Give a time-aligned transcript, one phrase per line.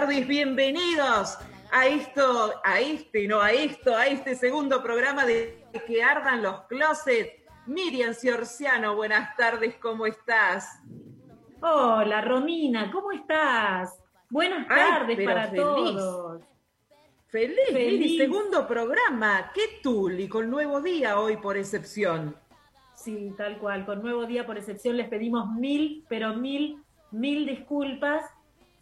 [0.00, 1.36] tardes, bienvenidos
[1.72, 6.60] a esto, a este, no a esto, a este segundo programa de Que Ardan los
[6.68, 7.32] Closets.
[7.66, 10.68] Miriam Ciorciano, buenas tardes, ¿cómo estás?
[11.60, 14.00] Hola, Romina, ¿cómo estás?
[14.30, 15.64] Buenas Ay, tardes para feliz.
[15.64, 16.42] todos.
[17.26, 17.98] Feliz, Feliz.
[17.98, 19.50] Miri, segundo programa.
[19.52, 22.36] ¿Qué Tuli con nuevo día hoy por excepción?
[22.94, 23.84] Sí, tal cual.
[23.84, 28.22] Con nuevo día, por excepción, les pedimos mil, pero mil, mil disculpas.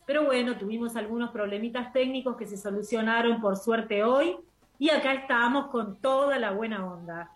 [0.07, 4.37] Pero bueno, tuvimos algunos problemitas técnicos que se solucionaron por suerte hoy.
[4.79, 7.33] Y acá estamos con toda la buena onda.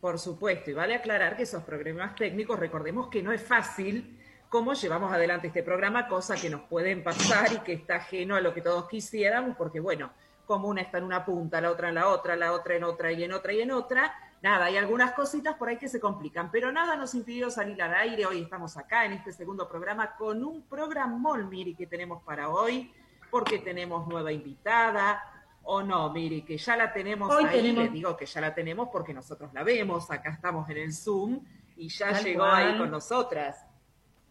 [0.00, 4.16] Por supuesto, y vale aclarar que esos problemas técnicos, recordemos que no es fácil
[4.48, 8.40] cómo llevamos adelante este programa, cosa que nos pueden pasar y que está ajeno a
[8.40, 10.12] lo que todos quisiéramos, porque bueno,
[10.46, 13.12] como una está en una punta, la otra en la otra, la otra en otra
[13.12, 16.50] y en otra y en otra, nada, hay algunas cositas por ahí que se complican,
[16.50, 20.44] pero nada nos impidió salir al aire, hoy estamos acá en este segundo programa con
[20.44, 22.92] un programón, Miri, que tenemos para hoy,
[23.30, 25.22] porque tenemos nueva invitada,
[25.64, 28.54] o no, Miri, que ya la tenemos Hoy ahí, tenemos- les digo que ya la
[28.54, 31.40] tenemos porque nosotros la vemos, acá estamos en el Zoom
[31.76, 32.54] y ya Tal llegó cual.
[32.72, 33.66] ahí con nosotras.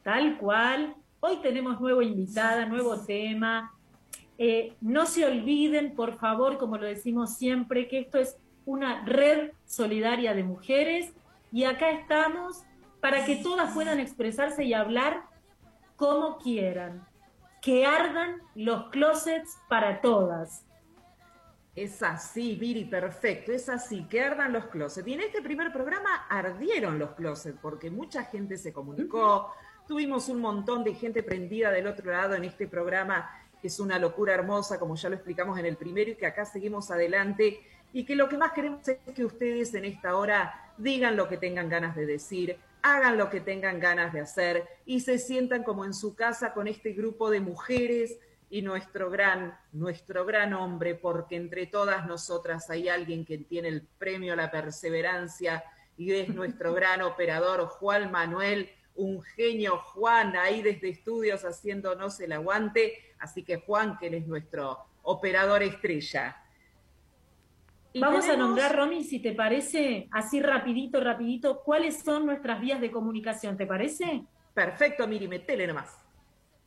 [0.03, 0.95] Tal cual.
[1.19, 3.73] Hoy tenemos nueva invitada, nuevo tema.
[4.37, 9.51] Eh, no se olviden, por favor, como lo decimos siempre, que esto es una red
[9.67, 11.13] solidaria de mujeres
[11.51, 12.63] y acá estamos
[12.99, 15.23] para que todas puedan expresarse y hablar
[15.95, 17.07] como quieran.
[17.61, 20.65] Que ardan los closets para todas.
[21.75, 25.07] Es así, Viri, perfecto, es así, que ardan los closets.
[25.07, 29.51] Y en este primer programa ardieron los closets porque mucha gente se comunicó,
[29.87, 33.29] tuvimos un montón de gente prendida del otro lado en este programa,
[33.61, 36.45] que es una locura hermosa, como ya lo explicamos en el primero, y que acá
[36.45, 37.59] seguimos adelante,
[37.93, 41.37] y que lo que más queremos es que ustedes en esta hora digan lo que
[41.37, 45.85] tengan ganas de decir, hagan lo que tengan ganas de hacer, y se sientan como
[45.85, 48.17] en su casa con este grupo de mujeres
[48.49, 53.81] y nuestro gran, nuestro gran hombre, porque entre todas nosotras hay alguien que tiene el
[53.97, 55.63] premio a la perseverancia
[55.97, 62.31] y es nuestro gran operador Juan Manuel, un genio Juan ahí desde estudios haciéndonos el
[62.31, 66.35] aguante, así que Juan, que él es nuestro operador estrella.
[67.99, 72.91] Vamos a nombrar, Romy, si te parece, así rapidito, rapidito, cuáles son nuestras vías de
[72.91, 74.23] comunicación, ¿te parece?
[74.53, 75.97] Perfecto, Miri, metele nomás.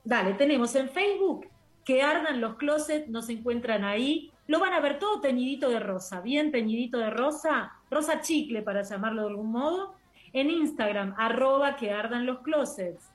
[0.05, 1.47] Dale, tenemos en Facebook
[1.85, 4.33] que ardan los closets, nos encuentran ahí.
[4.47, 8.83] Lo van a ver todo teñidito de rosa, bien teñidito de rosa, rosa chicle para
[8.83, 9.95] llamarlo de algún modo.
[10.33, 13.11] En Instagram, arroba que ardan los closets.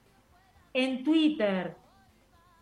[0.74, 1.78] En Twitter,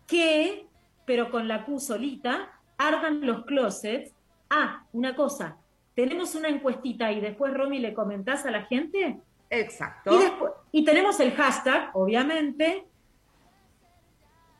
[0.05, 0.67] que,
[1.05, 4.13] pero con la Q solita, ardan los closets.
[4.55, 5.57] Ah, una cosa,
[5.95, 9.19] tenemos una encuestita y después, Romy, le comentás a la gente.
[9.49, 10.13] Exacto.
[10.13, 12.85] Y, después- y tenemos el hashtag, obviamente.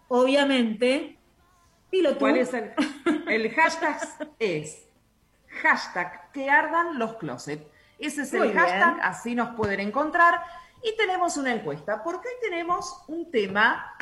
[0.08, 1.18] Obviamente.
[1.92, 2.20] Dilo tú.
[2.20, 2.74] ¿Cuál es el,
[3.28, 4.00] el hashtag?
[4.40, 4.88] Es
[5.62, 7.66] hashtag que ardan los closets.
[8.00, 9.06] Ese es Muy el hashtag, bien.
[9.06, 10.42] así nos pueden encontrar.
[10.84, 13.94] Y tenemos una encuesta, porque hoy tenemos un tema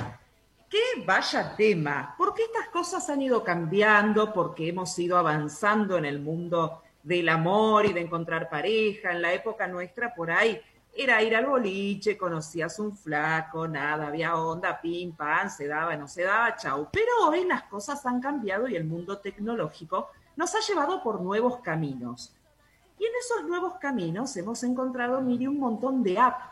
[0.71, 6.21] que vaya tema, porque estas cosas han ido cambiando, porque hemos ido avanzando en el
[6.21, 9.11] mundo del amor y de encontrar pareja.
[9.11, 10.61] En la época nuestra, por ahí,
[10.95, 16.07] era ir al boliche, conocías un flaco, nada, había onda, pim, pam, se daba, no
[16.07, 16.87] se daba, chau.
[16.89, 21.59] Pero hoy las cosas han cambiado y el mundo tecnológico nos ha llevado por nuevos
[21.59, 22.33] caminos.
[22.97, 26.45] Y en esos nuevos caminos hemos encontrado, mire, un montón de apps,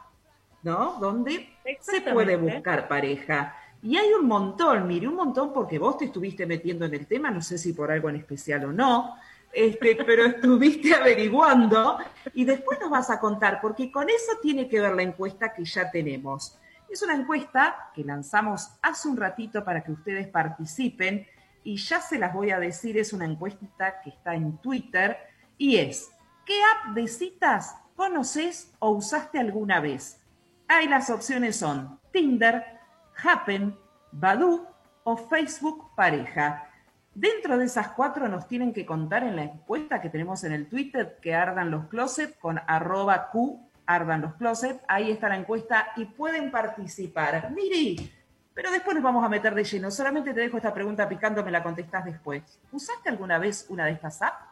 [0.63, 0.98] ¿no?
[1.00, 3.56] Donde se puede buscar pareja.
[3.81, 7.31] Y hay un montón, mire, un montón porque vos te estuviste metiendo en el tema,
[7.31, 9.16] no sé si por algo en especial o no,
[9.54, 11.98] este, pero estuviste averiguando
[12.34, 15.64] y después nos vas a contar, porque con eso tiene que ver la encuesta que
[15.64, 16.58] ya tenemos.
[16.90, 21.26] Es una encuesta que lanzamos hace un ratito para que ustedes participen
[21.64, 25.18] y ya se las voy a decir, es una encuesta que está en Twitter
[25.58, 26.12] y es,
[26.46, 30.20] ¿qué app de citas conoces o usaste alguna vez?
[30.68, 32.79] Ahí las opciones son Tinder,
[33.24, 33.77] Happen,
[34.12, 34.68] Badoo
[35.04, 36.69] o Facebook Pareja.
[37.13, 40.68] Dentro de esas cuatro nos tienen que contar en la encuesta que tenemos en el
[40.68, 44.81] Twitter que ardan los closet con arroba Q ardan los closet.
[44.88, 47.51] Ahí está la encuesta y pueden participar.
[47.51, 48.12] Miri,
[48.54, 49.89] pero después nos vamos a meter de lleno.
[49.89, 52.60] Solamente te dejo esta pregunta picando, me la contestas después.
[52.71, 54.45] ¿Usaste alguna vez una de estas apps?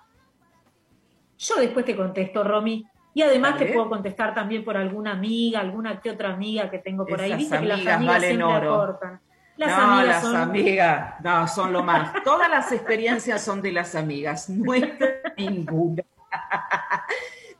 [1.37, 2.87] Yo después te contesto, Romy.
[3.17, 7.03] Y además te puedo contestar también por alguna amiga, alguna que otra amiga que tengo
[7.03, 7.33] por ahí.
[7.33, 8.99] Viste que las amigas valen oro.
[9.55, 10.35] Las no, amigas las son...
[10.35, 12.13] amigas, no, son lo más.
[12.23, 16.03] Todas las experiencias son de las amigas, nuestra ninguna.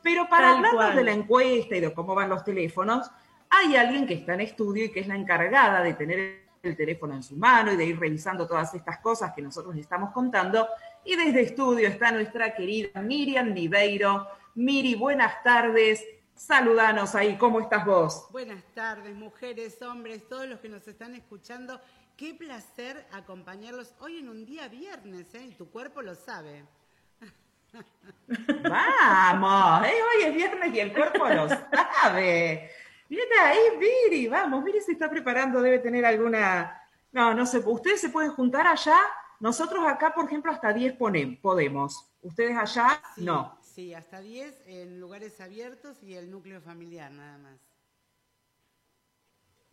[0.04, 3.10] Pero para hablar de la encuesta y de cómo van los teléfonos,
[3.50, 7.16] hay alguien que está en estudio y que es la encargada de tener el teléfono
[7.16, 10.68] en su mano y de ir revisando todas estas cosas que nosotros estamos contando.
[11.04, 14.28] Y desde estudio está nuestra querida Miriam Niveiro.
[14.58, 16.04] Miri, buenas tardes.
[16.34, 18.28] Saludanos ahí, ¿cómo estás vos?
[18.32, 21.80] Buenas tardes, mujeres, hombres, todos los que nos están escuchando.
[22.16, 25.46] Qué placer acompañarlos hoy en un día viernes, ¿eh?
[25.46, 26.66] Y tu cuerpo lo sabe.
[28.68, 29.94] Vamos, ¿eh?
[30.02, 32.72] hoy es viernes y el cuerpo lo sabe.
[33.08, 36.82] Viene ahí, Miri, vamos, Miri se está preparando, debe tener alguna...
[37.12, 38.98] No, no sé, ustedes se pueden juntar allá,
[39.40, 40.98] nosotros acá, por ejemplo, hasta 10
[41.44, 42.10] podemos.
[42.24, 43.57] Ustedes allá, no.
[43.78, 47.60] Sí, hasta 10 en lugares abiertos y el núcleo familiar nada más.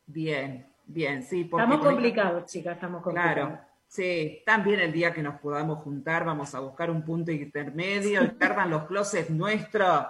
[0.05, 1.49] Bien, bien, sí.
[1.51, 3.35] estamos complicados, chicas, estamos complicados.
[3.35, 4.43] Claro, sí.
[4.45, 8.85] También el día que nos podamos juntar vamos a buscar un punto intermedio, cargan los
[8.85, 10.05] closets nuestros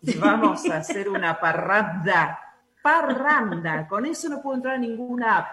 [0.00, 2.40] y vamos a hacer una parranda.
[2.80, 5.48] Parranda, con eso no puedo entrar a ninguna app.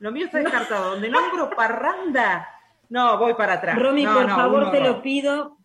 [0.00, 0.90] Lo mío está descartado.
[0.90, 2.48] Donde nombro parranda,
[2.88, 3.78] no, voy para atrás.
[3.78, 5.57] Romy, por favor, te lo pido,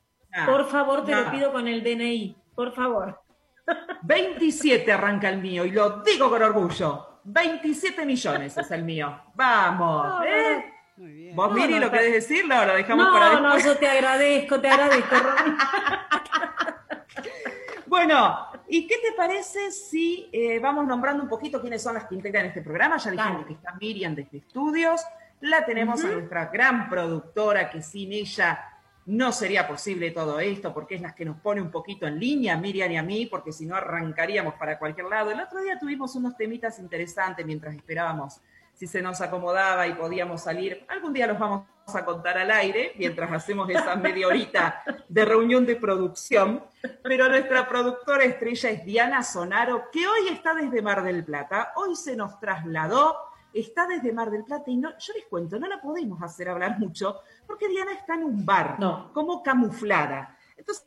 [0.46, 3.22] por favor, te lo pido con el DNI, por favor.
[4.04, 7.20] 27 arranca el mío y lo digo con orgullo.
[7.24, 9.22] 27 millones es el mío.
[9.34, 10.24] Vamos.
[10.26, 10.74] ¿eh?
[10.98, 11.36] Muy bien.
[11.36, 12.48] ¿Vos, Miri, lo querés decir?
[12.48, 13.66] No, lo dejamos para después.
[13.66, 15.16] No, yo te agradezco, te agradezco,
[17.88, 22.16] bueno, ¿y qué te parece si eh, vamos nombrando un poquito quiénes son las que
[22.16, 22.98] integran este programa?
[22.98, 25.02] Ya dijimos que está Miriam desde estudios.
[25.42, 28.73] La tenemos a nuestra gran productora que sin ella
[29.06, 32.58] no sería posible todo esto porque es la que nos pone un poquito en línea,
[32.58, 35.32] Miriam y a mí, porque si no arrancaríamos para cualquier lado.
[35.32, 38.40] El otro día tuvimos unos temitas interesantes mientras esperábamos
[38.74, 40.86] si se nos acomodaba y podíamos salir.
[40.88, 45.66] Algún día los vamos a contar al aire mientras hacemos esa media horita de reunión
[45.66, 46.64] de producción.
[47.04, 51.74] Pero nuestra productora estrella es Diana Sonaro, que hoy está desde Mar del Plata.
[51.76, 53.18] Hoy se nos trasladó
[53.54, 56.80] está desde Mar del Plata y no, yo les cuento, no la podemos hacer hablar
[56.80, 58.78] mucho porque Diana está en un bar,
[59.14, 60.38] como camuflada.
[60.58, 60.86] Entonces,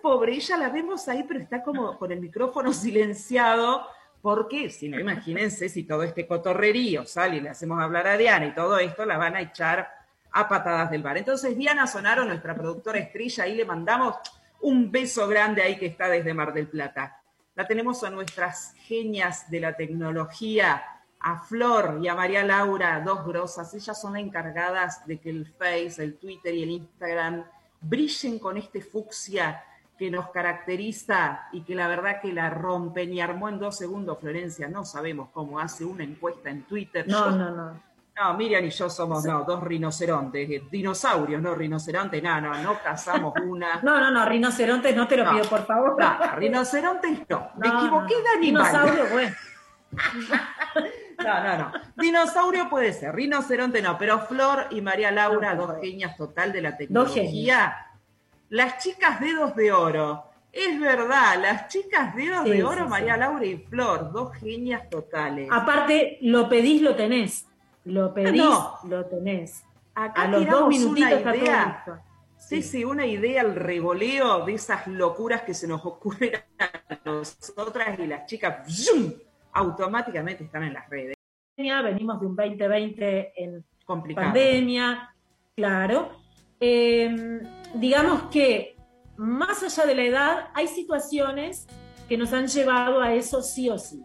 [0.00, 3.86] pobre, ella la vemos ahí, pero está como con el micrófono silenciado,
[4.20, 8.46] porque si no, imagínense si todo este cotorrerío sale y le hacemos hablar a Diana
[8.46, 9.88] y todo esto, la van a echar
[10.30, 11.18] a patadas del bar.
[11.18, 14.16] Entonces, Diana Sonaro, nuestra productora estrella, ahí le mandamos
[14.60, 17.20] un beso grande ahí que está desde Mar del Plata.
[17.54, 20.82] La tenemos a nuestras genias de la tecnología,
[21.22, 26.02] a Flor y a María Laura, dos grosas, ellas son encargadas de que el Face,
[26.02, 27.44] el Twitter y el Instagram
[27.80, 29.64] brillen con este fucsia
[29.98, 34.18] que nos caracteriza y que la verdad que la rompen y armó en dos segundos
[34.18, 37.06] Florencia, no sabemos cómo hace una encuesta en Twitter.
[37.06, 37.92] No, no, no.
[38.14, 42.78] No, Miriam y yo somos no, dos rinocerontes, eh, dinosaurios, no rinocerontes, no, no, no
[42.82, 43.80] cazamos una.
[43.82, 45.96] No, no, no, rinocerontes no te lo pido, por favor.
[45.98, 48.70] No, rinocerontes no, me equivoqué de animal.
[48.70, 49.36] Dinosaurio, bueno.
[51.24, 51.72] No, no, no.
[51.96, 56.76] Dinosaurio puede ser, rinoceronte no, pero Flor y María Laura, dos genias total de la
[56.76, 57.76] tecnología.
[58.48, 60.24] Las chicas dedos de oro.
[60.52, 65.48] Es verdad, las chicas dedos de oro, María Laura y Flor, dos genias totales.
[65.50, 67.46] Aparte, lo pedís, lo tenés.
[67.84, 68.44] Lo pedís,
[68.84, 69.64] lo tenés.
[69.94, 71.84] Acá a los dos minutitos una idea.
[72.38, 77.98] Sí, sí, una idea al revoleo de esas locuras que se nos ocurren a nosotras
[77.98, 79.12] y las chicas ¡zum!
[79.52, 81.14] Automáticamente están en las redes.
[81.56, 83.64] Venimos de un 2020 en
[84.14, 85.14] pandemia,
[85.54, 86.10] claro.
[86.58, 87.40] Em,
[87.74, 88.76] digamos que
[89.16, 91.66] más allá de la edad, hay situaciones
[92.08, 94.02] que nos han llevado a eso sí o sí.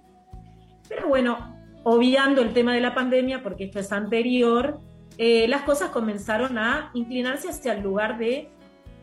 [0.87, 4.79] Pero bueno, obviando el tema de la pandemia, porque esto es anterior,
[5.17, 8.49] eh, las cosas comenzaron a inclinarse hacia el lugar de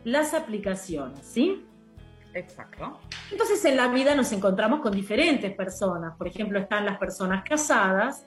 [0.03, 1.65] las aplicaciones, ¿sí?
[2.35, 2.99] Exacto.
[3.31, 6.15] Entonces en la vida nos encontramos con diferentes personas.
[6.17, 8.25] Por ejemplo, están las personas casadas,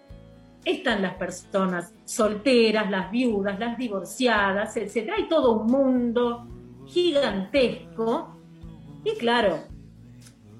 [0.65, 5.11] están las personas solteras, las viudas, las divorciadas, etc.
[5.15, 6.49] Hay todo un mundo
[6.87, 8.35] gigantesco.
[9.05, 9.59] Y claro,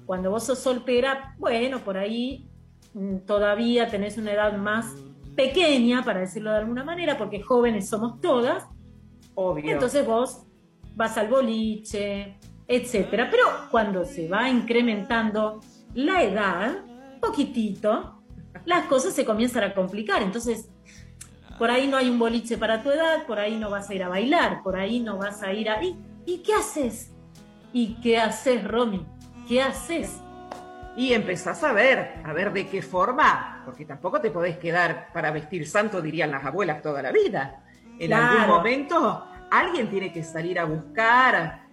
[0.05, 2.47] cuando vos sos soltera, bueno, por ahí
[2.93, 4.93] mm, todavía tenés una edad más
[5.35, 8.67] pequeña, para decirlo de alguna manera, porque jóvenes somos todas.
[9.33, 9.71] Obvio.
[9.71, 10.43] Entonces vos
[10.95, 12.37] vas al boliche,
[12.69, 13.27] etcétera.
[13.29, 15.59] Pero cuando se va incrementando
[15.95, 16.77] la edad,
[17.19, 18.21] poquitito,
[18.65, 20.21] las cosas se comienzan a complicar.
[20.21, 20.69] Entonces,
[21.57, 24.03] por ahí no hay un boliche para tu edad, por ahí no vas a ir
[24.03, 25.83] a bailar, por ahí no vas a ir a...
[25.83, 27.11] ¿Y, ¿y qué haces?
[27.73, 29.05] ¿Y qué haces, Romy?
[29.47, 30.19] ¿Qué haces?
[30.95, 35.31] Y empezás a ver, a ver de qué forma, porque tampoco te podés quedar para
[35.31, 37.63] vestir santo, dirían las abuelas, toda la vida.
[37.99, 38.41] En Claro.
[38.41, 41.68] algún momento alguien tiene que salir a buscar.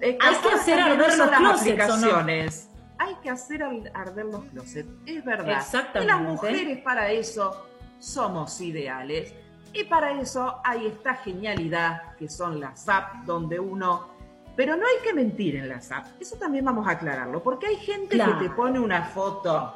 [0.00, 2.70] Eh, Hay que hacer arder los aplicaciones.
[2.98, 3.62] Hay que hacer
[3.94, 5.58] arder los closets, es verdad.
[5.58, 6.04] Exactamente.
[6.04, 7.66] Y las mujeres para eso
[7.98, 9.34] somos ideales.
[9.72, 14.08] Y para eso hay esta genialidad que son las apps donde uno...
[14.56, 17.76] Pero no hay que mentir en las apps, eso también vamos a aclararlo, porque hay
[17.76, 18.38] gente Claro.
[18.38, 19.74] que te pone una foto,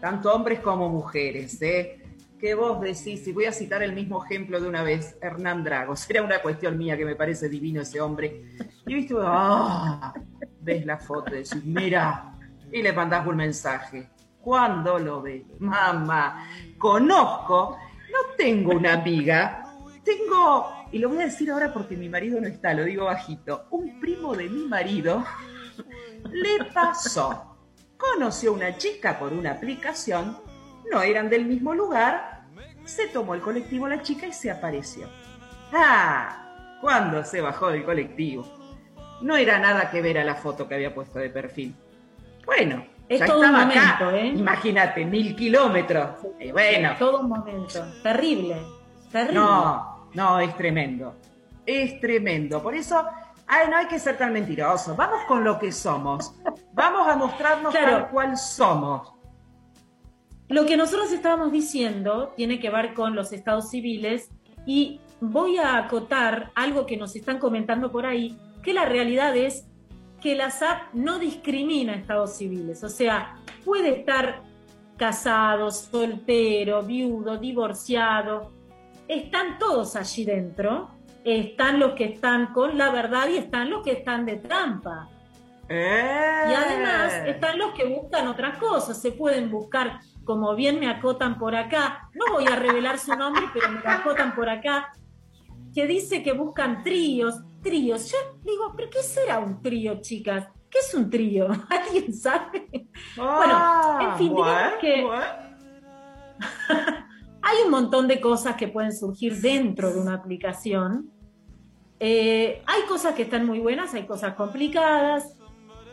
[0.00, 2.01] tanto hombres como mujeres, ¿eh?
[2.42, 6.04] Que vos decís, y voy a citar el mismo ejemplo de una vez, Hernán Dragos,
[6.10, 10.12] era una cuestión mía que me parece divino ese hombre, y viste, ¡ah!
[10.60, 12.34] ves la foto y decís, mira,
[12.72, 14.08] y le mandás un mensaje.
[14.40, 15.44] ¿Cuándo lo ves?
[15.60, 17.78] Mamá, conozco,
[18.10, 22.48] no tengo una amiga, tengo, y lo voy a decir ahora porque mi marido no
[22.48, 25.24] está, lo digo bajito, un primo de mi marido
[26.28, 27.56] le pasó.
[27.96, 30.38] Conoció una chica por una aplicación,
[30.90, 32.31] no eran del mismo lugar,
[32.84, 35.06] se tomó el colectivo la chica y se apareció.
[35.72, 38.46] Ah, ¿cuándo se bajó del colectivo?
[39.20, 41.74] No era nada que ver a la foto que había puesto de perfil.
[42.44, 44.16] Bueno, Es ya todo un estaba momento, acá.
[44.18, 44.26] ¿eh?
[44.28, 46.08] Imagínate, mil kilómetros.
[46.40, 47.84] Y bueno, Todo un momento.
[48.02, 48.56] Terrible.
[49.12, 49.34] Terrible.
[49.40, 51.14] no, no, es tremendo.
[51.64, 52.60] Es tremendo.
[52.62, 53.04] Por eso,
[53.46, 54.96] ay, no hay que ser tan mentirosos.
[54.96, 56.34] Vamos con lo que somos.
[56.72, 57.92] Vamos a mostrarnos Claro.
[57.92, 59.12] tal cual somos.
[60.52, 64.28] Lo que nosotros estábamos diciendo tiene que ver con los estados civiles
[64.66, 69.66] y voy a acotar algo que nos están comentando por ahí, que la realidad es
[70.20, 74.42] que la SAP no discrimina estados civiles, o sea, puede estar
[74.98, 78.52] casado, soltero, viudo, divorciado,
[79.08, 80.90] están todos allí dentro,
[81.24, 85.08] están los que están con la verdad y están los que están de trampa.
[85.68, 86.44] Eh.
[86.50, 91.38] Y además están los que buscan otras cosas, se pueden buscar, como bien me acotan
[91.38, 94.92] por acá, no voy a revelar su nombre, pero me acotan por acá,
[95.74, 98.10] que dice que buscan tríos, tríos.
[98.10, 100.48] Yo digo, ¿pero qué será un trío, chicas?
[100.70, 101.48] ¿Qué es un trío?
[101.68, 102.88] ¿Alguien sabe?
[103.18, 105.24] Ah, en fin, digamos bueno, que- bueno.
[107.44, 111.10] Hay un montón de cosas que pueden surgir dentro de una aplicación.
[111.98, 115.36] Eh, hay cosas que están muy buenas, hay cosas complicadas.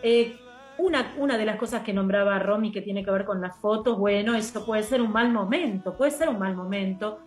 [0.03, 0.37] Eh,
[0.79, 3.97] una, una de las cosas que nombraba Romy que tiene que ver con las fotos,
[3.97, 7.19] bueno, eso puede ser un mal momento, puede ser un mal momento,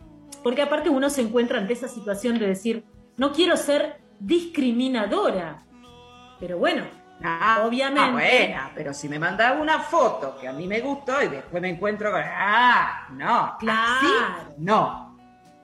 [0.43, 2.85] porque aparte uno se encuentra ante esa situación de decir,
[3.17, 5.59] no quiero ser discriminadora,
[6.41, 6.85] pero bueno,
[7.25, 8.01] Ah, Obviamente.
[8.03, 11.63] ah, buena, pero si me mandaba una foto que a mí me gustó y después
[11.63, 12.21] me encuentro con.
[12.25, 13.55] Ah, no.
[13.61, 14.01] Claro.
[14.01, 14.09] así
[14.59, 15.17] no.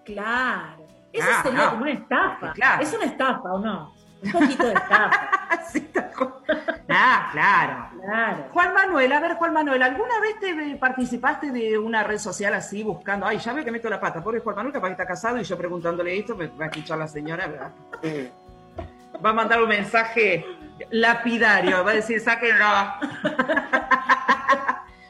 [0.04, 1.70] claro, eso Ah, sería no.
[1.70, 2.80] como una estafa, Claro.
[2.82, 3.92] es una estafa o no,
[4.22, 5.30] un poquito de estafa,
[6.16, 6.34] cual.
[6.88, 8.00] Ah, claro.
[8.02, 8.44] claro.
[8.52, 12.82] Juan Manuel, a ver, Juan Manuel, ¿alguna vez te participaste de una red social así
[12.82, 13.26] buscando?
[13.26, 14.22] Ay, ya veo que meto la pata.
[14.22, 16.98] Pobre Juan Manuel, capaz que está casado y yo preguntándole esto, me va a escuchar
[16.98, 17.70] la señora, ¿verdad?
[19.24, 20.44] Va a mandar un mensaje
[20.90, 22.64] lapidario, va a decir, sáquenlo.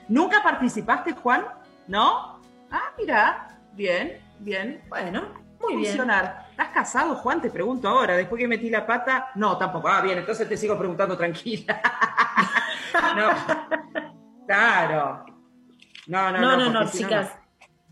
[0.09, 1.45] ¿Nunca participaste, Juan?
[1.87, 2.41] ¿No?
[2.71, 4.83] Ah, mira, bien, bien.
[4.89, 5.23] Bueno,
[5.61, 5.87] muy bien.
[5.87, 6.48] funcionar.
[6.59, 7.41] ¿Estás casado, Juan?
[7.41, 9.29] Te pregunto ahora, después que metí la pata.
[9.37, 9.87] No, tampoco.
[9.87, 11.81] Ah, bien, entonces te sigo preguntando tranquila.
[13.17, 13.29] no.
[14.45, 15.25] Claro.
[16.09, 16.65] No, no, No, no.
[16.73, 17.33] no, no, chicas.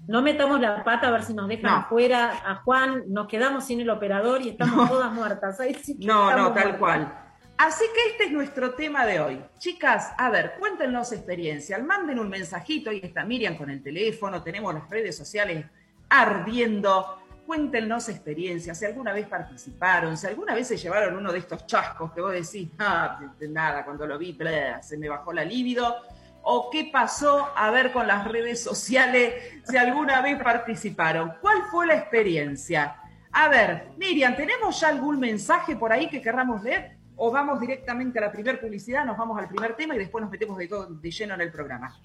[0.08, 1.76] No metamos la pata a ver si nos dejan No.
[1.78, 5.58] afuera a Juan, nos quedamos sin el operador y estamos todas muertas.
[5.82, 6.78] Sí No, no, tal muertas.
[6.78, 7.22] cual.
[7.58, 9.44] Así que este es nuestro tema de hoy.
[9.58, 11.78] Chicas, a ver, cuéntenos experiencia.
[11.78, 12.90] Manden un mensajito.
[12.90, 14.42] Ahí está Miriam con el teléfono.
[14.42, 15.64] Tenemos las redes sociales
[16.08, 17.22] ardiendo.
[17.46, 18.74] Cuéntenos experiencia.
[18.74, 22.32] Si alguna vez participaron, si alguna vez se llevaron uno de estos chascos que vos
[22.32, 24.36] decís, ah, de- de nada, cuando lo vi,
[24.82, 25.96] se me bajó la libido.
[26.42, 29.34] O qué pasó a ver con las redes sociales,
[29.64, 31.34] si alguna vez participaron.
[31.40, 32.96] ¿Cuál fue la experiencia?
[33.32, 36.96] A ver, Miriam, ¿tenemos ya algún mensaje por ahí que querramos leer?
[37.16, 40.30] ¿O vamos directamente a la primera publicidad, nos vamos al primer tema y después nos
[40.30, 40.68] metemos de,
[41.00, 41.96] de lleno en el programa?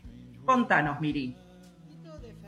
[0.45, 1.35] Contanos, Miri.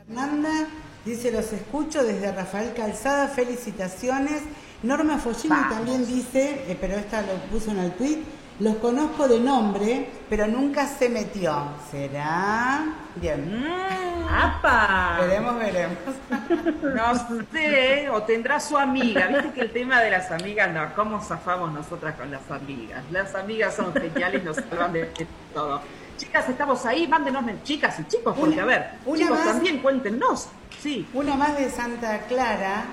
[0.06, 0.66] Fernanda
[1.04, 4.42] dice, los escucho desde Rafael Calzada, felicitaciones.
[4.82, 8.18] Norma Follini también dice, eh, pero esta lo puso en el tweet,
[8.60, 11.68] los conozco de nombre, pero nunca se metió.
[11.90, 12.84] ¿Será?
[13.16, 13.60] Bien.
[13.60, 14.04] Mm.
[14.28, 15.18] ¡Apa!
[15.20, 15.98] Veremos, veremos.
[16.94, 17.14] No
[17.52, 19.26] sé, o tendrá su amiga.
[19.26, 23.02] Viste que el tema de las amigas, no, ¿cómo zafamos nosotras con las amigas?
[23.10, 25.10] Las amigas son geniales, nos salvan de
[25.52, 25.80] todo.
[26.16, 30.48] Chicas, estamos ahí, mándenos, chicas y chicos, porque a ver, chicos también cuéntenos.
[30.84, 31.06] Sí.
[31.14, 32.84] Una más de Santa Clara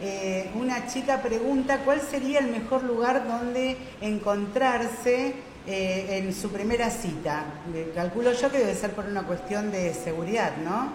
[0.00, 5.34] eh, una chica pregunta cuál sería el mejor lugar donde encontrarse
[5.66, 7.44] eh, en su primera cita.
[7.94, 10.90] calculo yo que debe ser por una cuestión de seguridad, ¿no?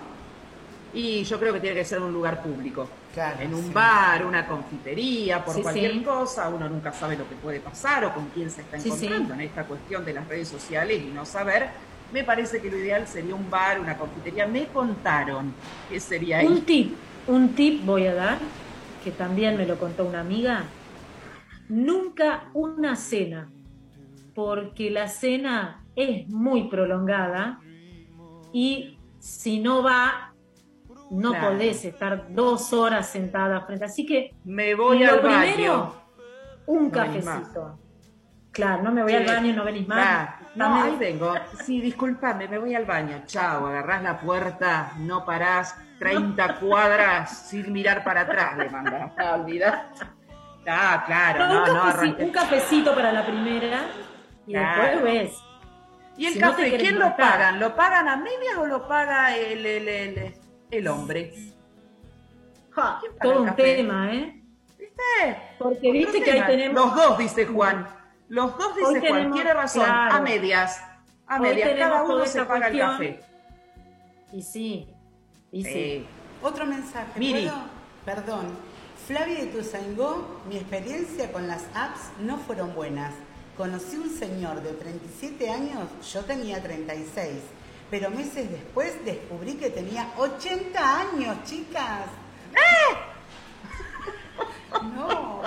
[0.91, 2.87] Y yo creo que tiene que ser un lugar público.
[3.13, 7.59] Claro, en un bar, una confitería, por cualquier cosa, uno nunca sabe lo que puede
[7.59, 11.11] pasar o con quién se está encontrando en esta cuestión de las redes sociales y
[11.11, 11.69] no saber.
[12.11, 14.47] Me parece que lo ideal sería un bar, una confitería.
[14.47, 15.53] Me contaron
[15.89, 16.47] que sería ahí.
[16.47, 16.95] Un tip,
[17.27, 18.37] un tip voy a dar
[19.05, 20.63] que también me lo contó una amiga,
[21.69, 23.51] nunca una cena,
[24.33, 27.59] porque la cena es muy prolongada
[28.51, 30.33] y si no va,
[31.11, 33.85] no podés estar dos horas sentada frente.
[33.85, 35.93] Así que me voy al primero,
[36.65, 37.77] un cafecito.
[38.49, 40.29] Claro, no me voy al baño, no venís más.
[40.55, 41.33] No, ahí vengo.
[41.63, 43.23] Sí, disculpame, me voy al baño.
[43.25, 49.11] Chao, agarrás la puerta, no parás 30 cuadras sin mirar para atrás, le mandás.
[49.33, 49.91] olvidar.
[50.67, 53.85] Ah, claro, no, no, un, cafecito para la primera
[54.47, 55.43] y después ves.
[56.17, 57.59] ¿Y el café quién lo pagan?
[57.59, 60.33] ¿Lo pagan a medias o lo paga el, el, el,
[60.71, 61.33] el hombre?
[63.21, 64.41] todo un tema, ¿eh?
[64.77, 65.41] ¿Viste?
[65.59, 66.75] Porque viste que ahí tenemos.
[66.83, 67.87] Los dos, dice Juan.
[68.27, 70.81] Los dos dice Juan, tiene razón, a medias.
[71.27, 73.19] A medias, cada uno se paga el café.
[74.31, 74.87] Y sí,
[75.51, 76.07] y sí.
[76.41, 77.19] Otro mensaje.
[77.19, 77.49] Miri.
[78.03, 78.75] Perdón.
[79.07, 83.13] Flavia de Tuzangó, mi experiencia con las apps no fueron buenas.
[83.55, 87.29] Conocí un señor de 37 años, yo tenía 36,
[87.91, 92.05] pero meses después descubrí que tenía 80 años, chicas.
[92.53, 92.95] ¡Eh!
[94.93, 95.41] No,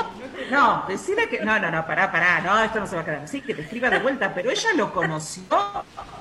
[0.51, 1.41] no, decirle que.
[1.41, 3.63] No, no, no, pará, pará, no, esto no se va a quedar así, que te
[3.63, 5.45] escriba de vuelta, pero ella lo conoció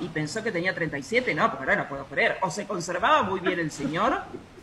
[0.00, 2.38] y pensó que tenía 37, no, pero ahora no puedo creer.
[2.42, 4.20] O se conservaba muy bien el señor,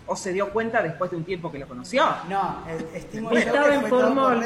[0.08, 2.06] o se dio cuenta después de un tiempo que lo conoció.
[2.30, 4.43] No, estimo Estaba en formol.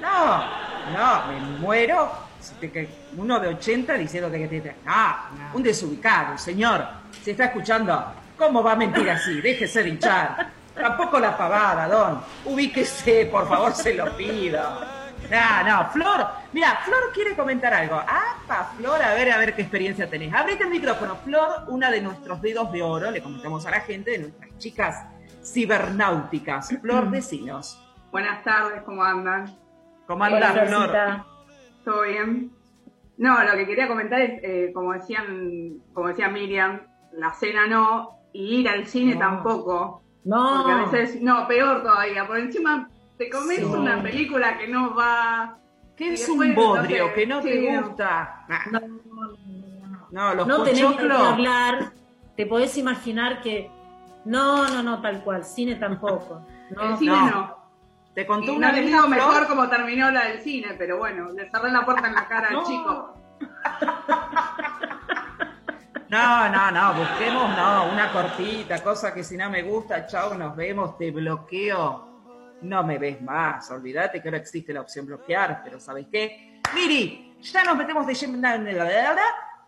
[0.00, 0.44] No,
[0.92, 2.10] no, me muero.
[3.16, 4.74] Uno de 80 diciendo que tiene.
[4.86, 6.84] Ah, un desubicado, señor.
[7.22, 8.14] Se está escuchando.
[8.36, 9.40] ¿Cómo va a mentir así?
[9.40, 10.50] Déjese de hinchar.
[10.80, 12.20] Tampoco la pavada, don.
[12.46, 14.60] Ubíquese, por favor, se lo pido.
[15.30, 17.96] No, no, Flor, mira, Flor quiere comentar algo.
[17.96, 20.34] Ah, Flor, a ver, a ver qué experiencia tenés.
[20.34, 21.16] Abrite el micrófono.
[21.16, 25.06] Flor, una de nuestros dedos de oro, le comentamos a la gente, de nuestras chicas
[25.44, 26.76] cibernáuticas.
[26.80, 27.80] Flor, vecinos.
[28.10, 29.56] Buenas tardes, ¿cómo andan?
[30.06, 30.90] ¿Cómo andan, Flor?
[31.84, 32.50] ¿Todo bien?
[33.18, 36.80] No, lo que quería comentar es, eh, como decían, como decía Miriam,
[37.12, 40.02] la cena no, y ir al cine tampoco.
[40.24, 40.62] No.
[40.64, 45.58] Porque a veces, no, peor todavía, por encima te comes una película que no va.
[45.96, 48.46] Que es un bodrio, que no te gusta.
[48.70, 48.80] No,
[50.10, 51.92] no, los no tenemos que hablar,
[52.36, 53.70] te podés imaginar que.
[54.24, 56.46] No, no, no, tal cual, cine tampoco.
[56.70, 57.60] No, el cine no.
[58.14, 61.70] Te contó y una no mejor como terminó la del cine, pero bueno, le cerré
[61.70, 63.14] la puerta en la cara al chico.
[66.10, 70.56] No, no, no, busquemos, no, una cortita, cosa que si no me gusta, chao, nos
[70.56, 72.58] vemos, te bloqueo.
[72.62, 76.60] No me ves más, olvídate que ahora existe la opción bloquear, pero ¿sabes qué?
[76.74, 78.14] Miri, ya nos metemos de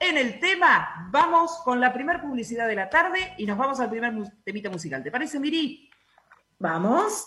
[0.01, 1.09] en el tema.
[1.13, 5.01] Vamos con la primera publicidad de la tarde y nos vamos al primer temita musical.
[5.01, 5.89] ¿Te parece, Miri?
[6.59, 7.25] Vamos.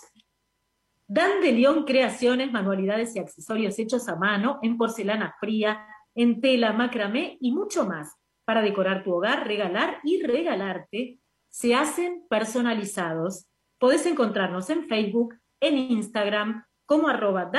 [1.08, 6.74] Dan de León Creaciones, manualidades y accesorios hechos a mano en porcelana fría, en tela,
[6.74, 8.14] macramé y mucho más
[8.46, 11.18] para decorar tu hogar, regalar y regalarte,
[11.50, 13.46] se hacen personalizados.
[13.78, 17.50] Podés encontrarnos en Facebook, en Instagram, como arroba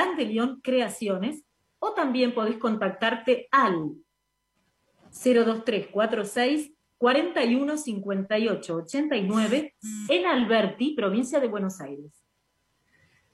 [0.62, 1.44] Creaciones,
[1.78, 3.92] o también podés contactarte al
[5.12, 9.74] 02346 41 89
[10.08, 12.27] en Alberti, provincia de Buenos Aires.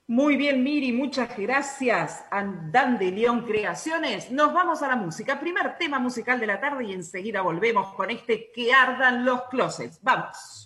[0.07, 2.25] Muy bien, Miri, muchas gracias.
[2.31, 4.31] Dan de León Creaciones.
[4.31, 5.41] Nos vamos a la música.
[5.41, 9.99] Primer tema musical de la tarde y enseguida volvemos con este Que ardan los closets.
[10.03, 10.64] Vamos.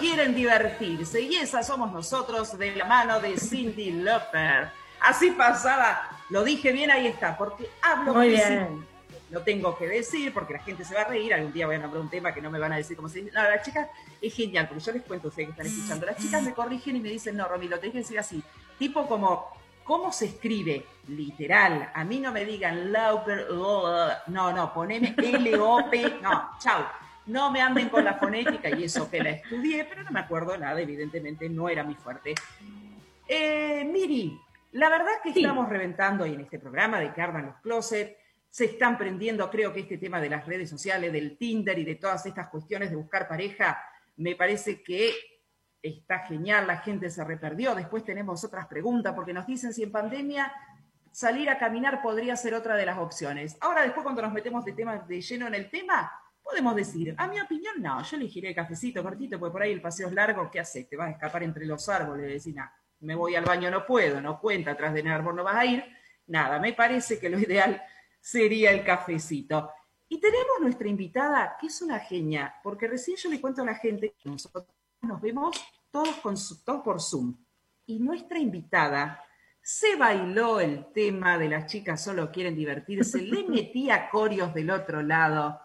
[0.00, 4.70] Quieren divertirse y esas somos nosotros de la mano de Cindy Lauper.
[5.00, 8.88] Así pasaba, lo dije bien, ahí está, porque hablo Muy bien.
[9.30, 11.32] Lo tengo que decir porque la gente se va a reír.
[11.32, 13.20] Algún día voy a nombrar un tema que no me van a decir cómo se
[13.20, 13.30] dice.
[13.32, 13.88] No, las chicas
[14.20, 16.06] es genial, porque yo les cuento a ustedes que están escuchando.
[16.06, 18.42] Las chicas me corrigen y me dicen, no, Romy, lo tenés que decir así.
[18.76, 19.52] Tipo como,
[19.84, 20.84] ¿cómo se escribe?
[21.06, 21.92] Literal.
[21.94, 26.82] A mí no me digan Lauper, no, no, poneme L-O-P, no, chau
[27.30, 30.56] no me anden con la fonética y eso que la estudié, pero no me acuerdo
[30.58, 32.34] nada, evidentemente no era mi fuerte.
[33.26, 34.38] Eh, Miri,
[34.72, 38.16] la verdad que estamos reventando ahí en este programa de que ardan los closets,
[38.48, 41.94] se están prendiendo, creo que este tema de las redes sociales, del Tinder y de
[41.94, 43.80] todas estas cuestiones de buscar pareja,
[44.16, 45.12] me parece que
[45.80, 47.76] está genial, la gente se reperdió.
[47.76, 50.52] Después tenemos otras preguntas, porque nos dicen si en pandemia
[51.12, 53.56] salir a caminar podría ser otra de las opciones.
[53.60, 56.12] Ahora después cuando nos metemos de, tema, de lleno en el tema,
[56.42, 59.80] podemos decir, a mi opinión, no, yo elegiré el cafecito cortito, porque por ahí el
[59.80, 60.88] paseo es largo, ¿qué haces?
[60.88, 63.86] Te vas a escapar entre los árboles y decir, nada, me voy al baño, no
[63.86, 65.84] puedo, no cuenta, atrás de un árbol no vas a ir.
[66.26, 67.82] Nada, me parece que lo ideal
[68.20, 69.70] sería el cafecito.
[70.08, 73.74] Y tenemos nuestra invitada, que es una genia, porque recién yo le cuento a la
[73.74, 74.66] gente que nosotros
[75.02, 75.56] nos vemos
[75.90, 77.36] todos, con, todos por Zoom.
[77.86, 79.24] Y nuestra invitada
[79.62, 85.02] se bailó el tema de las chicas solo quieren divertirse, le metía corios del otro
[85.02, 85.60] lado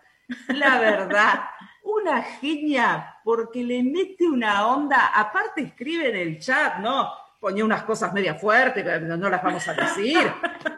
[0.48, 1.40] la verdad,
[1.84, 7.10] una genia, porque le mete una onda, aparte escribe en el chat, ¿no?
[7.40, 10.20] Ponía unas cosas media fuertes, pero no las vamos a decir,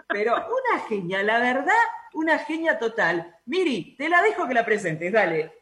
[0.08, 1.74] pero una genia, la verdad,
[2.14, 3.36] una genia total.
[3.46, 5.54] Miri, te la dejo que la presentes, dale.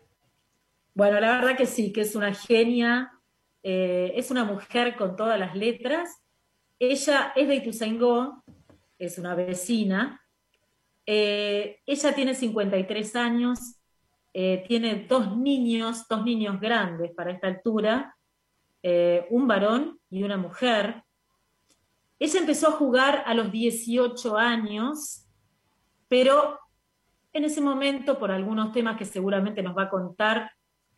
[0.93, 3.11] Bueno, la verdad que sí, que es una genia,
[3.61, 6.21] eh, es una mujer con todas las letras.
[6.79, 8.43] Ella es de Ituzaingó,
[8.97, 10.24] es una vecina,
[11.05, 13.59] eh, ella tiene 53 años,
[14.33, 18.17] eh, tiene dos niños, dos niños grandes para esta altura,
[18.81, 21.03] eh, un varón y una mujer.
[22.17, 25.27] Ella empezó a jugar a los 18 años,
[26.07, 26.59] pero
[27.33, 30.51] en ese momento, por algunos temas que seguramente nos va a contar,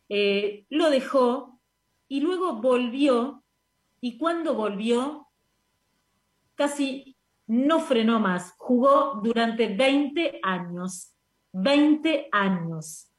[0.08, 1.60] lo dejó
[2.06, 3.44] y luego volvió,
[4.00, 5.28] y cuando volvió,
[6.54, 7.17] casi
[7.48, 11.14] no frenó más, jugó durante 20 años,
[11.52, 13.10] 20 años.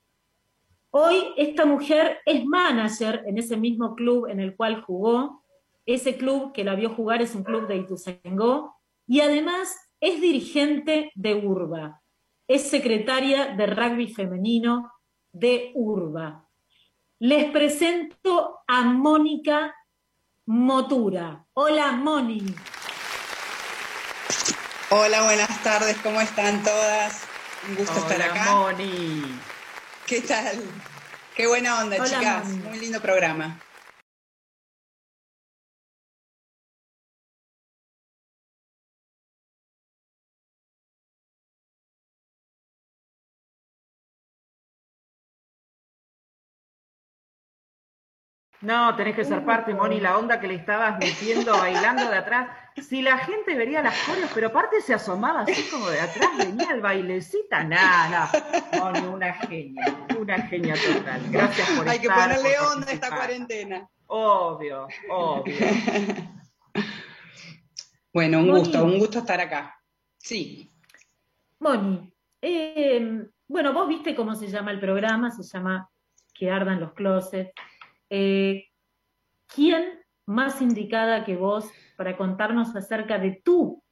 [0.92, 5.44] Hoy esta mujer es manager en ese mismo club en el cual jugó.
[5.86, 8.76] Ese club que la vio jugar es un club de Ituzaingó
[9.08, 12.02] y además es dirigente de Urba.
[12.48, 14.92] Es secretaria de rugby femenino
[15.32, 16.48] de Urba.
[17.18, 19.76] Les presento a Mónica
[20.46, 21.46] Motura.
[21.54, 22.44] Hola, Moni.
[24.92, 27.22] Hola, buenas tardes, ¿cómo están todas?
[27.68, 28.56] Un gusto estar acá.
[28.56, 29.40] Moni.
[30.08, 30.64] ¿Qué tal?
[31.36, 32.48] Qué buena onda, chicas.
[32.48, 33.60] Muy lindo programa.
[48.62, 52.50] No, tenés que ser parte, Moni, la onda que le estabas metiendo bailando de atrás.
[52.76, 56.72] Si la gente vería las coreos, pero aparte se asomaba así como de atrás, venía
[56.72, 57.64] el bailecita.
[57.64, 58.32] Nada,
[58.74, 58.84] no.
[58.84, 61.22] Moni, una genia, una genia total.
[61.30, 62.30] Gracias por Hay estar.
[62.30, 63.90] Hay que ponerle onda a esta cuarentena.
[64.08, 65.56] Obvio, obvio.
[68.14, 69.80] bueno, un gusto, un gusto estar acá.
[70.18, 70.70] Sí.
[71.60, 75.90] Moni, eh, bueno, vos viste cómo se llama el programa, se llama
[76.34, 77.54] Que ardan los closets.
[78.10, 78.66] Eh,
[79.48, 83.84] ¿quién más indicada que vos para contarnos acerca de tú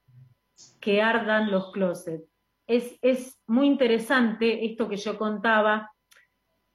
[0.80, 2.30] que ardan los closets?
[2.68, 5.92] Es, es muy interesante esto que yo contaba.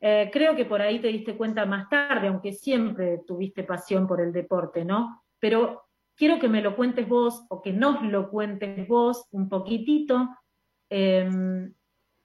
[0.00, 4.20] Eh, creo que por ahí te diste cuenta más tarde, aunque siempre tuviste pasión por
[4.20, 5.22] el deporte, ¿no?
[5.38, 5.84] Pero
[6.16, 10.28] quiero que me lo cuentes vos o que nos lo cuentes vos un poquitito.
[10.88, 11.72] Em,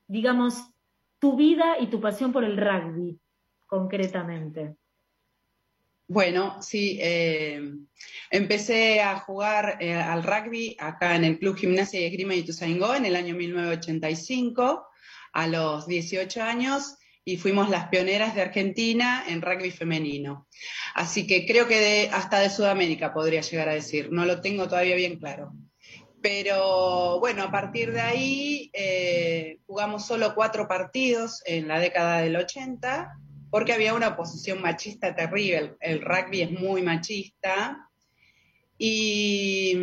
[0.07, 0.71] digamos,
[1.19, 3.19] tu vida y tu pasión por el rugby,
[3.65, 4.77] concretamente.
[6.09, 7.61] Bueno, sí, eh,
[8.31, 12.95] empecé a jugar eh, al rugby acá en el Club Gimnasia y Esgrima de Ituzaingó
[12.95, 14.87] en el año 1985,
[15.33, 20.47] a los 18 años, y fuimos las pioneras de Argentina en rugby femenino.
[20.95, 24.95] Así que creo que hasta de Sudamérica podría llegar a decir, no lo tengo todavía
[24.95, 25.51] bien claro.
[26.21, 32.37] Pero bueno, a partir de ahí eh, jugamos solo cuatro partidos en la década del
[32.37, 33.11] 80
[33.57, 35.77] porque había una oposición machista terrible.
[35.79, 37.89] El rugby es muy machista.
[38.77, 39.75] Y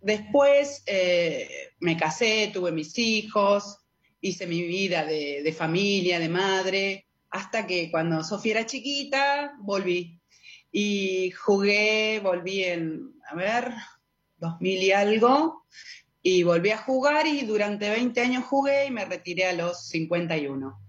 [0.00, 3.80] después eh, me casé, tuve mis hijos,
[4.22, 10.18] hice mi vida de, familia, de madre, hasta que cuando Sofía era chiquita, volví.
[10.72, 13.70] Y jugué, volví en, a ver,
[14.38, 15.66] 2000 y algo,
[16.22, 20.85] y volví a jugar y durante 20 años jugué y me retiré a los 51.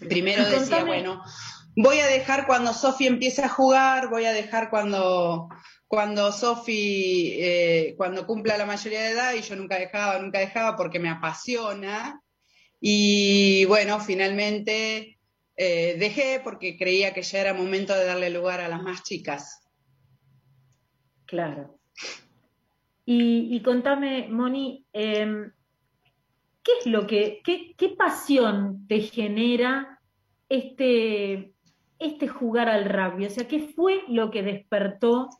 [0.00, 1.22] Primero decía, bueno,
[1.76, 5.48] voy a dejar cuando Sofi empiece a jugar, voy a dejar cuando,
[5.86, 10.76] cuando Sofi, eh, cuando cumpla la mayoría de edad, y yo nunca dejaba, nunca dejaba
[10.76, 12.20] porque me apasiona.
[12.80, 15.18] Y bueno, finalmente
[15.56, 19.60] eh, dejé porque creía que ya era momento de darle lugar a las más chicas.
[21.26, 21.78] Claro.
[23.10, 25.50] Y, contame, Moni, em,
[26.68, 30.00] ¿qué es lo que, qué, qué pasión te genera
[30.50, 31.54] este,
[31.98, 33.24] este jugar al rugby?
[33.24, 35.30] O sea, ¿qué fue lo que despertó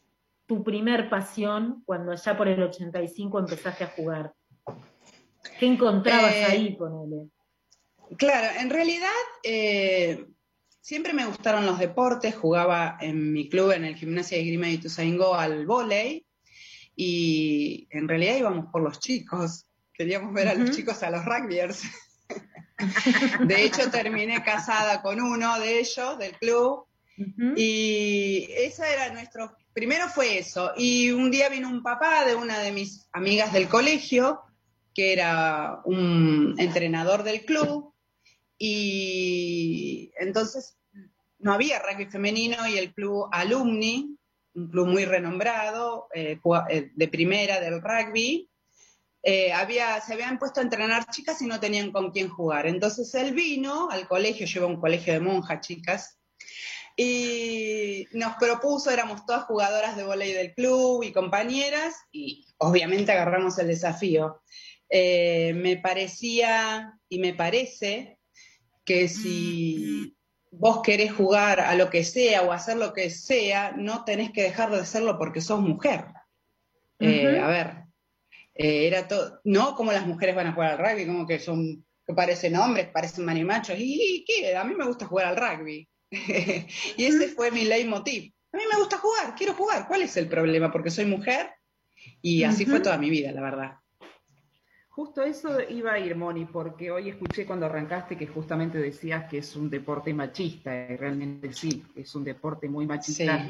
[0.46, 4.32] tu primer pasión cuando allá por el 85 empezaste a jugar?
[5.60, 7.28] ¿Qué encontrabas eh, ahí, ponele?
[8.16, 9.08] Claro, en realidad
[9.42, 10.28] eh,
[10.80, 14.74] siempre me gustaron los deportes, jugaba en mi club, en el Gimnasia de Grima de
[14.74, 16.24] Ituzaingó, al vóley,
[16.96, 19.67] y en realidad íbamos por los chicos,
[19.98, 21.82] queríamos ver a los chicos a los rugbyers.
[23.46, 26.86] de hecho, terminé casada con uno de ellos, del club,
[27.56, 30.72] y esa era nuestro primero fue eso.
[30.76, 34.40] Y un día vino un papá de una de mis amigas del colegio,
[34.94, 37.92] que era un entrenador del club,
[38.56, 40.78] y entonces
[41.38, 44.16] no había rugby femenino y el club Alumni,
[44.54, 48.47] un club muy renombrado, eh, eh, de primera del rugby,
[49.30, 52.66] eh, había, se habían puesto a entrenar chicas y no tenían con quién jugar.
[52.66, 56.18] Entonces él vino al colegio, lleva un colegio de monjas, chicas,
[56.96, 63.58] y nos propuso, éramos todas jugadoras de volei del club y compañeras, y obviamente agarramos
[63.58, 64.40] el desafío.
[64.88, 68.18] Eh, me parecía y me parece
[68.86, 70.16] que si
[70.50, 74.44] vos querés jugar a lo que sea o hacer lo que sea, no tenés que
[74.44, 76.06] dejar de hacerlo porque sos mujer.
[76.98, 77.87] Eh, a ver,
[78.58, 81.86] eh, era todo, no como las mujeres van a jugar al rugby, como que son,
[82.04, 84.56] que parecen hombres, parecen manimachos, y, ¿qué?
[84.56, 85.88] A mí me gusta jugar al rugby.
[86.10, 88.32] y ese fue mi leitmotiv.
[88.52, 89.86] A mí me gusta jugar, quiero jugar.
[89.86, 90.72] ¿Cuál es el problema?
[90.72, 91.50] Porque soy mujer
[92.20, 93.72] y así fue toda mi vida, la verdad.
[94.88, 99.38] Justo eso iba a ir, Moni, porque hoy escuché cuando arrancaste que justamente decías que
[99.38, 103.48] es un deporte machista, y realmente sí, es un deporte muy machista.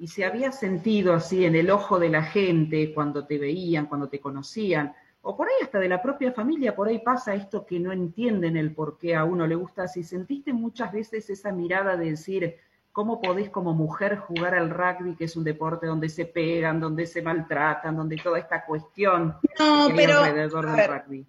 [0.00, 4.08] Y se había sentido así en el ojo de la gente cuando te veían, cuando
[4.08, 7.78] te conocían, o por ahí hasta de la propia familia, por ahí pasa esto que
[7.78, 9.86] no entienden el por qué a uno le gusta.
[9.88, 12.56] Si sentiste muchas veces esa mirada de decir,
[12.92, 17.04] ¿cómo podés como mujer jugar al rugby, que es un deporte donde se pegan, donde
[17.04, 21.26] se maltratan, donde toda esta cuestión no, pero, alrededor del rugby?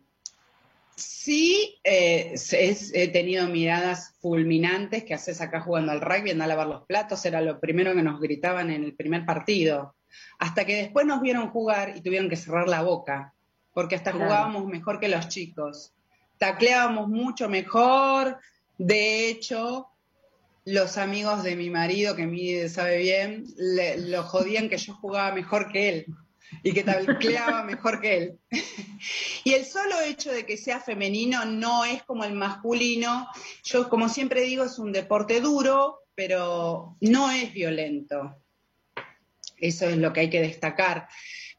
[1.01, 2.35] Sí, eh,
[2.93, 7.25] he tenido miradas fulminantes que haces acá jugando al rugby, anda a lavar los platos,
[7.25, 9.95] era lo primero que nos gritaban en el primer partido.
[10.39, 13.33] Hasta que después nos vieron jugar y tuvieron que cerrar la boca
[13.73, 15.93] porque hasta jugábamos mejor que los chicos.
[16.37, 18.37] Tacleábamos mucho mejor.
[18.77, 19.87] De hecho,
[20.65, 25.71] los amigos de mi marido, que mi sabe bien, lo jodían que yo jugaba mejor
[25.71, 26.05] que él
[26.63, 28.39] y que tacleaba mejor que él.
[29.43, 33.27] y el solo hecho de que sea femenino no es como el masculino.
[33.63, 38.37] Yo, como siempre digo, es un deporte duro, pero no es violento.
[39.57, 41.07] Eso es lo que hay que destacar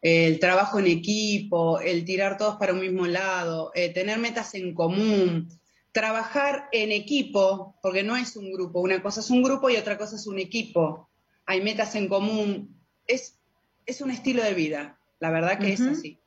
[0.02, 4.74] el trabajo en equipo, el tirar todos para un mismo lado, eh, tener metas en
[4.74, 5.48] común,
[5.92, 9.96] trabajar en equipo, porque no es un grupo, una cosa es un grupo y otra
[9.96, 11.09] cosa es un equipo,
[11.46, 13.38] hay metas en común, es,
[13.86, 16.18] es un estilo de vida, la verdad que es así.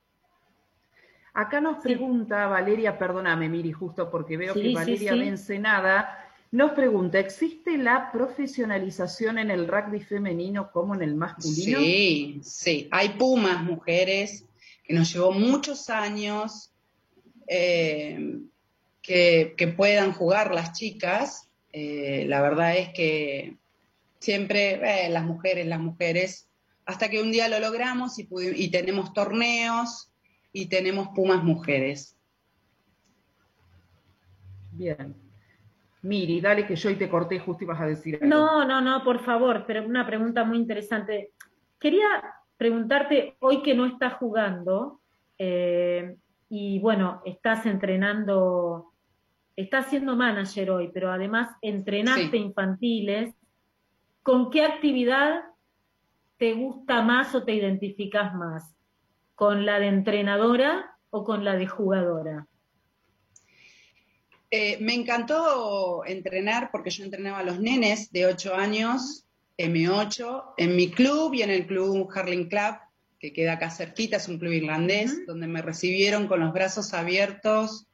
[1.33, 6.25] Acá nos pregunta Valeria, perdóname Miri, justo porque veo que Valeria vence nada.
[6.51, 11.79] Nos pregunta, ¿existe la profesionalización en el rugby femenino como en el masculino?
[11.79, 12.87] Sí, sí.
[12.91, 14.45] Hay pumas mujeres
[14.85, 16.71] que nos llevó muchos años
[17.47, 18.39] eh,
[19.01, 21.49] que, puedan jugar las chicas.
[21.73, 23.57] Eh, la verdad es que
[24.19, 26.47] siempre las mujeres, las mujeres,
[26.85, 30.11] hasta que un día lo logramos y, y tenemos torneos
[30.51, 32.17] y tenemos Pumas mujeres.
[34.71, 35.15] Bien.
[36.01, 38.27] Miri, dale que yo hoy te corté justo y vas a decir algo.
[38.27, 41.31] No, no, no, por favor, pero una pregunta muy interesante.
[41.79, 42.07] Quería
[42.57, 45.01] preguntarte, hoy que no estás jugando,
[45.37, 46.15] eh,
[46.47, 48.93] y bueno, estás entrenando,
[49.55, 53.33] estás siendo manager hoy, pero además entrenaste infantiles,
[54.21, 55.41] ¿con qué actividad
[56.37, 58.75] te gusta más o te identificas más?
[59.35, 62.47] ¿Con la de entrenadora o con la de jugadora?
[64.51, 69.25] Eh, me encantó entrenar porque yo entrenaba a los nenes de 8 años,
[69.57, 72.77] M8, en mi club y en el club Harling Club,
[73.19, 77.87] que queda acá cerquita, es un club irlandés, donde me recibieron con los brazos abiertos.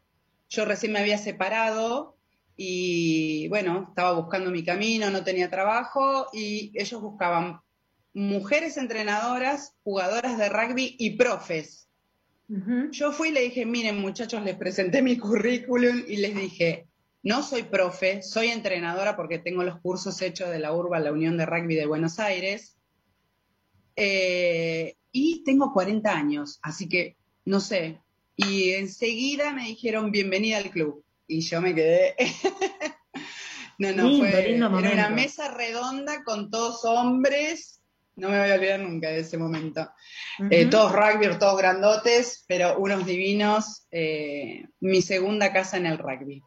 [0.50, 2.18] Yo recién me había separado
[2.58, 7.60] y bueno, estaba buscando mi camino, no tenía trabajo y ellos buscaban
[8.14, 11.82] mujeres entrenadoras, jugadoras de rugby y profes
[12.92, 16.88] yo fui y le dije, miren muchachos, les presenté mi currículum y les dije,
[17.24, 21.38] no soy profe, soy entrenadora porque tengo los cursos hechos de la URBA, la Unión
[21.38, 22.78] de Rugby de Buenos Aires,
[23.96, 28.02] eh, y tengo 40 años, así que no sé.
[28.36, 31.06] Y enseguida me dijeron, bienvenida al club.
[31.28, 32.16] Y yo me quedé...
[33.78, 37.81] no, no, fue era una mesa redonda con todos hombres
[38.16, 39.90] no me voy a olvidar nunca de ese momento.
[40.50, 43.88] Eh, todos rugby, todos grandotes, pero unos divinos.
[43.92, 46.44] Eh, mi segunda casa en el rugby.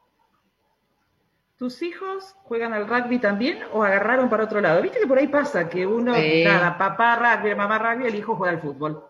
[1.57, 4.83] ¿Tus hijos juegan al rugby también o agarraron para otro lado?
[4.83, 6.13] Viste que por ahí pasa que uno,
[6.45, 9.05] nada, papá rugby, mamá rugby, el hijo juega al fútbol.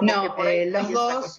[0.00, 1.38] no, eh, los dos.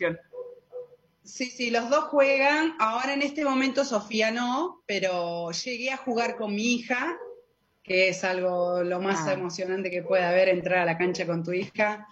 [1.24, 2.76] Sí, sí, los dos juegan.
[2.78, 7.18] Ahora en este momento Sofía no, pero llegué a jugar con mi hija
[7.86, 9.34] que es algo lo más ah.
[9.34, 12.08] emocionante que puede haber, entrar a la cancha con tu hija.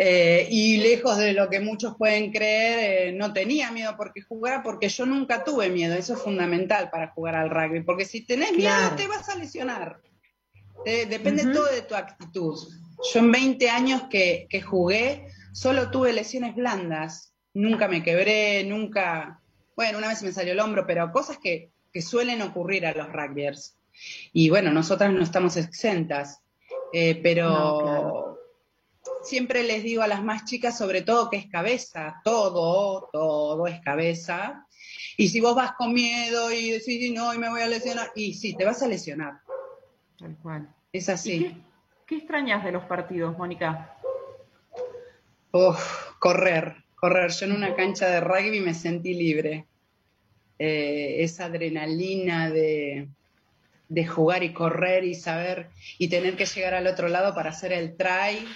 [0.00, 4.62] Eh, y lejos de lo que muchos pueden creer, eh, no tenía miedo porque jugara,
[4.62, 5.96] porque yo nunca tuve miedo.
[5.96, 10.00] Eso es fundamental para jugar al rugby, porque si tenés miedo te vas a lesionar.
[10.84, 12.56] depende todo de tu actitud.
[13.12, 17.32] Yo en 20 años que, jugué, solo tuve lesiones blandas.
[17.54, 19.40] Nunca me quebré, nunca...
[19.74, 23.12] Bueno, una vez me salió el hombro, pero cosas que, que suelen ocurrir a los
[23.12, 23.77] rugbyers.
[24.32, 26.42] Y bueno, nosotras no estamos exentas,
[26.92, 28.38] eh, pero
[29.22, 33.80] siempre les digo a las más chicas, sobre todo, que es cabeza, todo, todo es
[33.80, 34.66] cabeza.
[35.16, 38.34] Y si vos vas con miedo y decís, no, y me voy a lesionar, y
[38.34, 39.40] sí, te vas a lesionar.
[40.18, 40.74] Tal cual.
[40.92, 41.62] Es así.
[42.06, 43.94] Qué, extrañas de los partidos, Mónica?
[46.20, 47.30] correr, correr.
[47.32, 49.66] Yo en una cancha de rugby me sentí libre.
[50.58, 53.08] Eh, esa adrenalina de,
[53.88, 57.72] de jugar y correr y saber y tener que llegar al otro lado para hacer
[57.72, 58.46] el try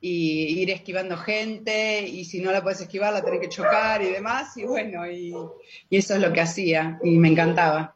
[0.00, 4.06] y ir esquivando gente y si no la puedes esquivar la tenés que chocar y
[4.06, 5.34] demás y bueno y,
[5.90, 7.94] eso es lo que hacía y me encantaba.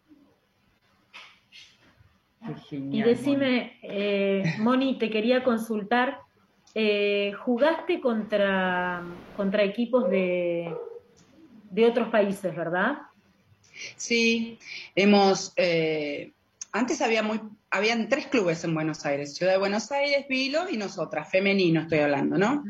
[2.70, 6.18] y decime, eh, Moni, te quería consultar,
[6.74, 9.04] eh, ¿jugaste contra,
[9.36, 10.74] contra equipos de,
[11.70, 12.98] de otros países, verdad?
[13.96, 14.58] Sí,
[14.94, 16.32] hemos, eh,
[16.72, 20.78] antes había muy, habían tres clubes en Buenos Aires, Ciudad de Buenos Aires, Vilo y
[20.78, 22.64] nosotras, femenino estoy hablando, ¿no?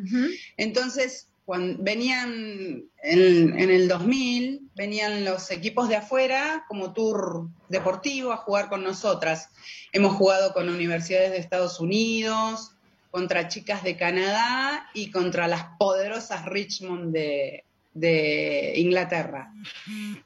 [0.57, 8.38] Entonces, cuando venían en, el 2000, venían los equipos de afuera como tour deportivo a
[8.38, 9.50] jugar con nosotras.
[9.92, 12.74] Hemos jugado con universidades de Estados Unidos,
[13.11, 17.64] contra chicas de Canadá y contra las poderosas Richmond de,
[17.95, 19.53] de Inglaterra.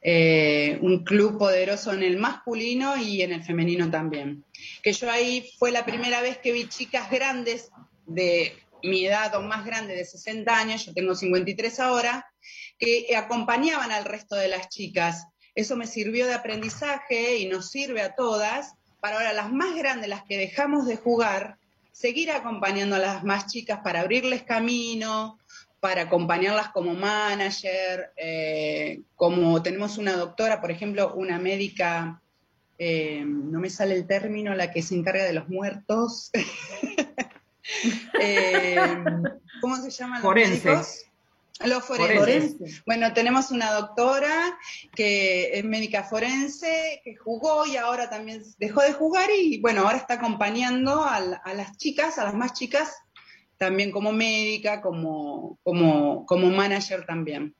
[0.01, 4.45] Eh, un club poderoso en el masculino y en el femenino también.
[4.83, 7.71] Que yo ahí fue la primera vez que vi chicas grandes
[8.07, 12.27] de mi edad o más grande de 60 años, yo tengo 53 ahora,
[12.79, 15.27] que acompañaban al resto de las chicas.
[15.55, 20.09] Eso me sirvió de aprendizaje y nos sirve a todas para ahora las más grandes,
[20.09, 21.59] las que dejamos de jugar,
[21.93, 25.39] seguir acompañando a las más chicas para abrirles camino,
[25.87, 32.21] para acompañarlas como manager, eh, como tenemos una doctora, por ejemplo, una médica,
[32.77, 36.33] eh, no me sale el término, la que se encarga de los muertos.
[38.21, 38.79] Eh,
[39.61, 41.05] ¿Cómo se llaman los médicos?
[41.65, 42.85] Los forenses.
[42.87, 44.57] Bueno, tenemos una doctora
[44.95, 49.97] que es médica forense, que jugó y ahora también dejó de jugar y bueno, ahora
[49.97, 52.95] está acompañando a las chicas, a las más chicas,
[53.59, 57.55] también como médica, como, como, como manager también.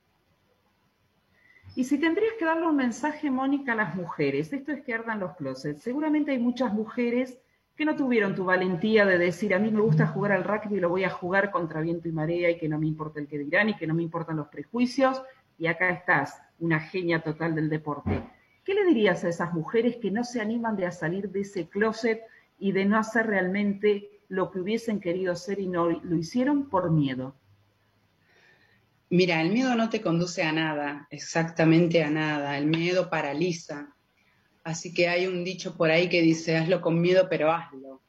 [1.75, 5.19] Y si tendrías que darle un mensaje, Mónica, a las mujeres, esto es que ardan
[5.19, 5.83] los closets.
[5.83, 7.37] Seguramente hay muchas mujeres
[7.75, 10.89] que no tuvieron tu valentía de decir, a mí me gusta jugar al rugby lo
[10.89, 13.69] voy a jugar contra viento y marea y que no me importa el que dirán
[13.69, 15.21] y que no me importan los prejuicios.
[15.59, 18.23] Y acá estás, una genia total del deporte.
[18.65, 21.69] ¿Qué le dirías a esas mujeres que no se animan de a salir de ese
[21.69, 22.23] closet
[22.57, 26.91] y de no hacer realmente lo que hubiesen querido hacer y no lo hicieron por
[26.91, 27.35] miedo?
[29.09, 32.57] Mira, el miedo no te conduce a nada, exactamente a nada.
[32.57, 33.95] El miedo paraliza.
[34.63, 38.01] Así que hay un dicho por ahí que dice, hazlo con miedo, pero hazlo.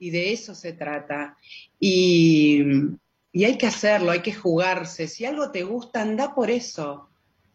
[0.00, 1.36] Y de eso se trata.
[1.78, 2.60] Y,
[3.34, 5.06] hay que hacerlo, hay que jugarse.
[5.06, 7.08] Si algo te gusta, anda por eso.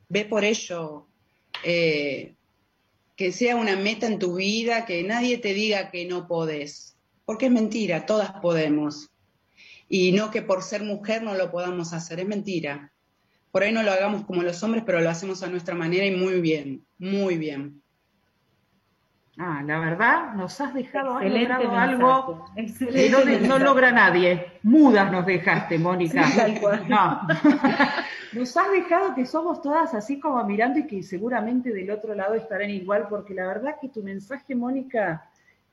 [0.08, 1.08] Ve por ello.
[1.66, 2.36] Eh,
[3.18, 6.97] que sea una meta en tu vida, que nadie te diga que no podés.
[7.28, 9.12] Porque es mentira, todas podemos
[9.90, 12.94] y no que por ser mujer no lo podamos hacer, es mentira.
[13.52, 16.16] Por ahí no lo hagamos como los hombres, pero lo hacemos a nuestra manera y
[16.16, 17.82] muy bien, muy bien.
[19.38, 24.54] Ah, la verdad, nos has dejado algo que no, logra nadie.
[24.64, 26.26] Mudas nos dejaste, Mónica.
[26.88, 27.22] no.
[28.40, 32.34] nos has dejado que somos todas así como mirando y que seguramente del otro lado
[32.34, 35.27] estarán igual, porque la verdad que tu mensaje, Mónica,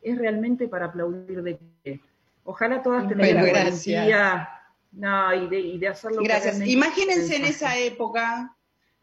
[0.05, 2.01] es realmente para aplaudir de pie.
[2.45, 4.49] Ojalá todas tengan la garantía
[4.93, 6.23] no, y, de, hacerlo.
[6.23, 6.61] Gracias.
[6.67, 8.57] Imagínense en esa época,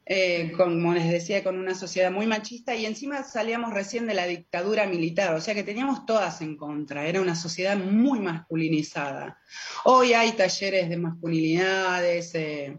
[0.05, 4.25] eh, como les decía, con una sociedad muy machista y encima salíamos recién de la
[4.25, 9.39] dictadura militar, o sea que teníamos todas en contra, era una sociedad muy masculinizada.
[9.83, 12.77] Hoy hay talleres de masculinidades, eh,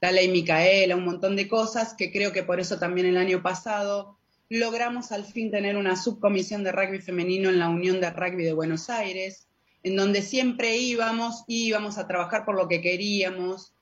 [0.00, 3.42] la ley Micaela, un montón de cosas que creo que por eso también el año
[3.42, 4.18] pasado
[4.48, 8.52] logramos al fin tener una subcomisión de rugby femenino en la Unión de Rugby de
[8.52, 9.46] Buenos Aires
[9.84, 13.74] en donde siempre íbamos, íbamos a trabajar por lo que queríamos,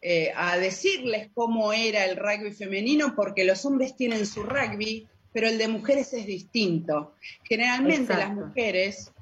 [0.00, 5.48] eh, a decirles cómo era el rugby femenino, porque los hombres tienen su rugby, pero
[5.48, 7.14] el de mujeres es distinto.
[7.42, 9.12] Generalmente las mujeres,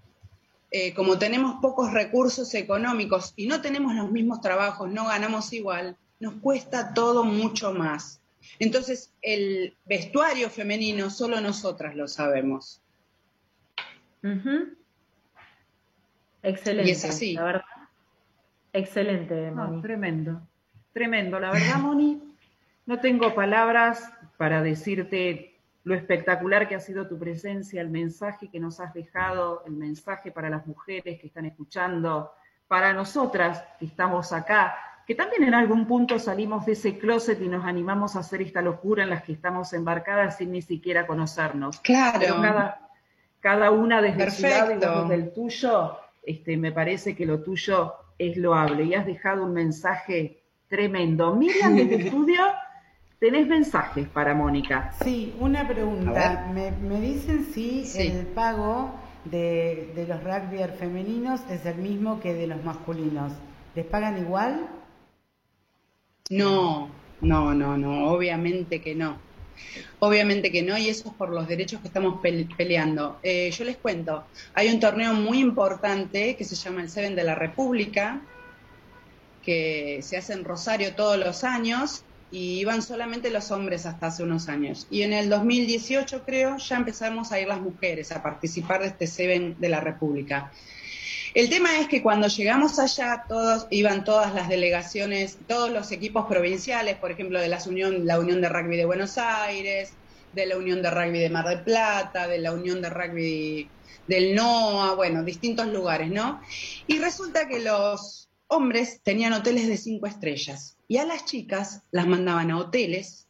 [0.70, 5.96] eh, como tenemos pocos recursos económicos y no tenemos los mismos trabajos, no ganamos igual,
[6.20, 8.20] nos cuesta todo mucho más.
[8.58, 12.80] Entonces, el vestuario femenino solo nosotras lo sabemos.
[16.42, 16.88] Excelente.
[16.88, 17.34] Y es así.
[17.34, 17.64] La verdad.
[18.72, 19.82] Excelente, Moni.
[19.82, 20.42] tremendo,
[20.92, 21.40] tremendo.
[21.40, 22.22] La verdad, Moni,
[22.86, 28.60] no tengo palabras para decirte lo espectacular que ha sido tu presencia, el mensaje que
[28.60, 32.32] nos has dejado, el mensaje para las mujeres que están escuchando,
[32.66, 34.76] para nosotras que estamos acá,
[35.08, 38.60] que también en algún punto salimos de ese closet y nos animamos a hacer esta
[38.60, 41.80] locura en la que estamos embarcadas sin ni siquiera conocernos.
[41.80, 42.42] Claro.
[43.40, 47.94] cada, una desde su lado y desde el tuyo este, me parece que lo tuyo
[48.18, 51.34] es loable y has dejado un mensaje tremendo.
[51.34, 52.42] Miriam, desde el estudio,
[53.18, 54.92] tenés mensajes para Mónica.
[55.02, 56.50] Sí, una pregunta.
[56.52, 58.90] Me, dicen si el pago
[59.24, 63.32] de, de los rugbyers femeninos es el mismo que de los masculinos.
[63.74, 64.68] ¿Les pagan igual?
[66.30, 69.18] No, no, no, no, obviamente que no.
[69.98, 72.20] Obviamente que no, y eso es por los derechos que estamos
[72.56, 73.18] peleando.
[73.22, 74.24] Eh, yo les cuento,
[74.54, 78.20] hay un torneo muy importante que se llama el Seven de la República,
[79.42, 84.22] que se hace en Rosario todos los años y iban solamente los hombres hasta hace
[84.22, 84.86] unos años.
[84.90, 89.06] Y en el 2018, creo, ya empezamos a ir las mujeres a participar de este
[89.06, 90.52] Seven de la República.
[91.34, 96.26] El tema es que cuando llegamos allá, todos iban todas las delegaciones, todos los equipos
[96.26, 99.92] provinciales, por ejemplo, de la Unión, la Unión de Rugby de Buenos Aires,
[100.32, 103.68] de la Unión de Rugby de Mar del Plata, de la Unión de Rugby
[104.06, 106.40] del NOA, bueno, distintos lugares, ¿no?
[106.86, 112.06] Y resulta que los hombres tenían hoteles de cinco estrellas y a las chicas las
[112.06, 113.26] mandaban a hoteles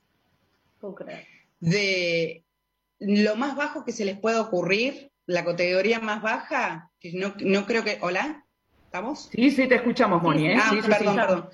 [1.60, 2.44] de
[3.00, 7.84] lo más bajo que se les pueda ocurrir, la categoría más baja, no, no creo
[7.84, 7.98] que...
[8.00, 8.44] ¿Hola?
[8.84, 9.28] ¿Estamos?
[9.30, 10.48] Sí, sí, te escuchamos, Moni.
[10.48, 10.56] ¿eh?
[10.58, 11.50] Ah, perdón, perdón.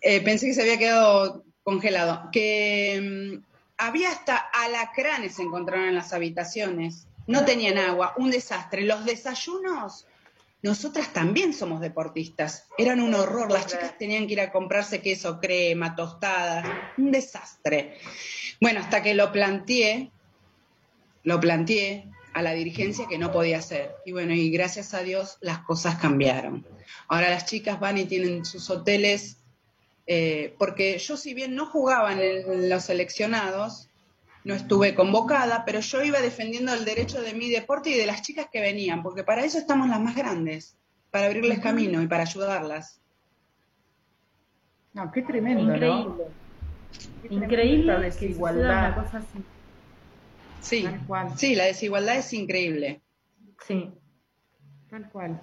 [0.00, 2.30] Eh, pensé que se había quedado congelado.
[2.32, 3.44] Que mm,
[3.78, 7.06] había hasta alacranes se encontraron en las habitaciones.
[7.26, 8.82] No tenían agua, un desastre.
[8.82, 10.06] Los desayunos,
[10.62, 12.66] nosotras también somos deportistas.
[12.78, 13.50] Eran un horror.
[13.50, 16.66] Las chicas tenían que ir a comprarse queso, crema, tostadas.
[16.96, 17.98] Un desastre.
[18.60, 20.10] Bueno, hasta que lo planteé,
[21.24, 23.94] lo planteé, a la dirigencia que no podía hacer.
[24.04, 26.66] Y bueno, y gracias a Dios las cosas cambiaron.
[27.08, 29.38] Ahora las chicas van y tienen sus hoteles,
[30.06, 33.88] eh, porque yo si bien no jugaba en, los seleccionados,
[34.44, 38.22] no estuve convocada, pero yo iba defendiendo el derecho de mi deporte y de las
[38.22, 40.76] chicas que venían, porque para eso estamos las más grandes,
[41.10, 43.00] para abrirles camino y para ayudarlas.
[44.94, 46.18] No, qué tremendo, ¿no?
[47.30, 48.96] Increíble desigualdad.
[50.62, 50.88] Sí,
[51.36, 53.02] sí, la desigualdad es increíble.
[53.66, 53.92] Sí.
[54.88, 55.40] Tal cual.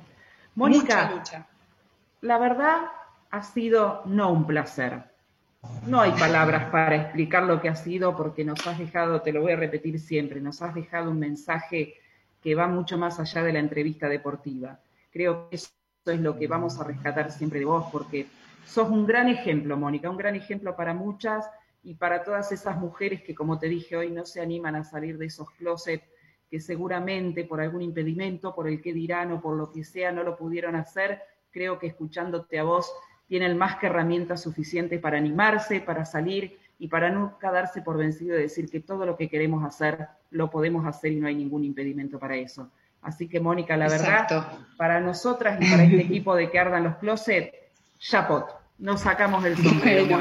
[0.55, 1.47] Mónica, lucha.
[2.21, 2.77] la verdad
[3.29, 5.03] ha sido no un placer.
[5.85, 9.41] No hay palabras para explicar lo que ha sido porque nos has dejado, te lo
[9.41, 11.95] voy a repetir siempre, nos has dejado un mensaje
[12.41, 14.79] que va mucho más allá de la entrevista deportiva.
[15.11, 15.69] Creo que eso
[16.05, 18.27] es lo que vamos a rescatar siempre de vos porque
[18.65, 21.45] sos un gran ejemplo, Mónica, un gran ejemplo para muchas
[21.83, 25.17] y para todas esas mujeres que, como te dije hoy, no se animan a salir
[25.17, 26.03] de esos closets
[26.49, 30.23] que seguramente por algún impedimento, por el que dirán o por lo que sea, no
[30.23, 31.21] lo pudieron hacer.
[31.51, 32.91] Creo que escuchándote a vos
[33.27, 38.35] tienen más que herramientas suficientes para animarse, para salir y para nunca darse por vencido
[38.35, 41.63] de decir que todo lo que queremos hacer lo podemos hacer y no hay ningún
[41.63, 42.71] impedimento para eso.
[43.01, 44.27] Así que, Mónica, la verdad,
[44.77, 47.55] para nosotras y para este equipo de que ardan los closets,
[47.99, 48.58] chapot.
[48.79, 50.19] Nos sacamos el sombrero,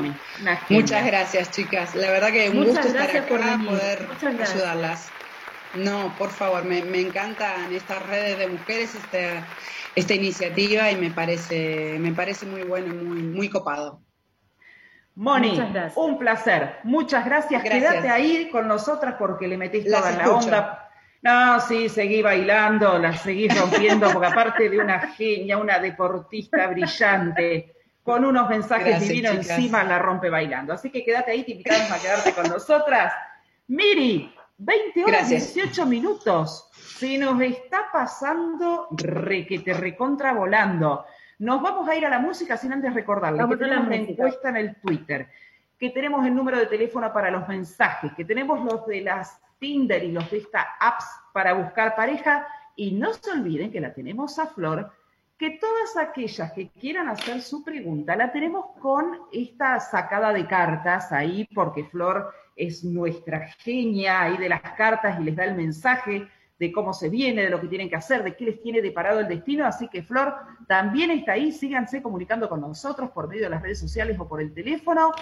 [0.68, 1.94] Muchas gracias, chicas.
[1.94, 4.06] La verdad que un gusto estar acá, por poder
[4.40, 5.10] ayudarlas.
[5.74, 9.46] No, por favor, me, me, encantan estas redes de mujeres, esta,
[9.94, 14.00] esta iniciativa y me parece, me parece muy bueno y muy, muy copado.
[15.14, 15.60] Moni,
[15.96, 16.76] un placer.
[16.84, 17.62] Muchas gracias.
[17.62, 20.90] Quédate ahí con nosotras porque le metiste toda la onda.
[21.22, 27.74] No, sí, seguí bailando, la seguí rompiendo, porque aparte de una genia, una deportista brillante,
[28.08, 30.72] con unos mensajes divinos encima, la rompe bailando.
[30.72, 33.12] Así que quédate ahí, te invitamos a quedarte con nosotras.
[33.66, 36.70] Miri, 20 horas 18 minutos.
[36.72, 41.04] Se nos está pasando re, que te recontra volando.
[41.40, 44.56] Nos vamos a ir a la música sin antes recordarles que tenemos una encuesta en
[44.56, 45.28] el Twitter,
[45.78, 50.02] que tenemos el número de teléfono para los mensajes, que tenemos los de las Tinder
[50.02, 51.04] y los de esta apps
[51.34, 52.48] para buscar pareja.
[52.74, 54.90] Y no se olviden que la tenemos a Flor,
[55.38, 61.12] que todas aquellas que quieran hacer su pregunta la tenemos con esta sacada de cartas
[61.12, 66.26] ahí, porque Flor es nuestra genia ahí de las cartas y les da el mensaje
[66.58, 69.20] de cómo se viene, de lo que tienen que hacer, de qué les tiene deparado
[69.20, 69.64] el destino.
[69.64, 70.34] Así que Flor
[70.66, 74.40] también está ahí, síganse comunicando con nosotros por medio de las redes sociales o por
[74.40, 75.12] el teléfono.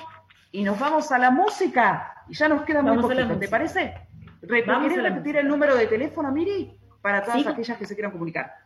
[0.51, 2.25] Y nos vamos a la música.
[2.27, 3.95] Y ya nos queda muy poquito, ¿te parece?
[4.41, 6.81] ¿Querés repetir el número de teléfono, Miri?
[7.03, 8.66] Para todas aquellas que se quieran comunicar.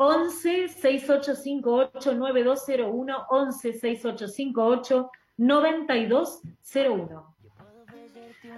[0.00, 7.38] 11 6858 9201 11 6858 9201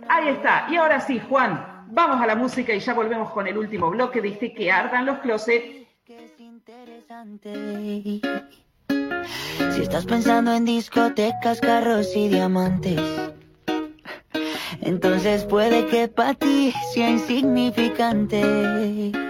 [0.08, 0.66] Ahí está.
[0.70, 4.20] Y ahora sí, Juan, vamos a la música y ya volvemos con el último bloque.
[4.20, 5.86] Dice que ardan los closets.
[9.74, 13.00] Si estás pensando en discotecas, carros y diamantes,
[14.80, 19.29] entonces puede que para ti sea insignificante.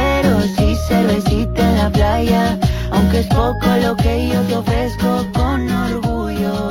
[0.87, 2.59] cervecita en la playa,
[2.91, 6.69] aunque es poco lo que yo te ofrezco con orgullo.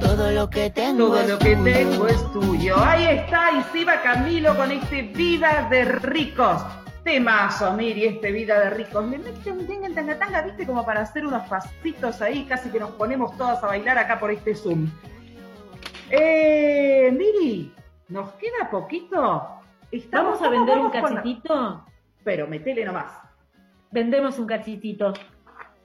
[0.00, 2.76] Todo lo que tengo Todo lo que tengo es tuyo.
[2.78, 6.62] Ahí está, y se va Camilo con este Vida de Ricos.
[7.04, 9.04] Temazo, Miri, este Vida de Ricos.
[9.08, 12.90] Le mete un tanga tanga, viste, como para hacer unos pasitos ahí, casi que nos
[12.92, 14.90] ponemos todas a bailar acá por este Zoom.
[16.10, 17.72] Eh, Miri,
[18.08, 19.48] ¿nos queda poquito?
[19.90, 21.84] ¿Estamos, ¿Vamos a vender un cachetito?
[22.26, 23.26] Pero metele nomás
[23.96, 25.14] vendemos un cachitito.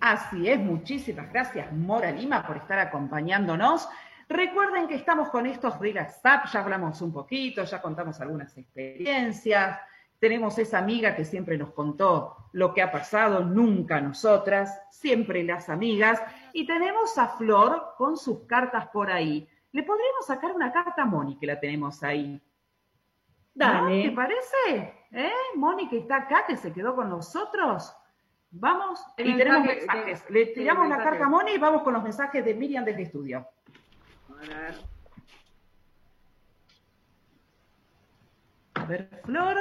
[0.00, 3.88] Así es, muchísimas gracias Mora Lima por estar acompañándonos.
[4.28, 9.78] Recuerden que estamos con estos Relax Up, ya hablamos un poquito, ya contamos algunas experiencias.
[10.18, 15.68] Tenemos esa amiga que siempre nos contó lo que ha pasado, nunca nosotras, siempre las
[15.68, 16.20] amigas.
[16.52, 19.46] Y tenemos a Flor con sus cartas por ahí.
[19.72, 22.42] Le podríamos sacar una carta a Moni, que la tenemos ahí.
[23.54, 24.08] Dale.
[24.08, 25.06] ¿Te parece?
[25.12, 25.32] ¿Eh?
[25.54, 27.94] Moni, que está acá, que se quedó con nosotros.
[28.50, 30.24] Vamos, y tenemos mensajes.
[30.30, 33.06] Le tiramos la carta a Moni y vamos con los mensajes de Miriam desde el
[33.06, 33.46] estudio.
[38.74, 39.56] A ver, Flor.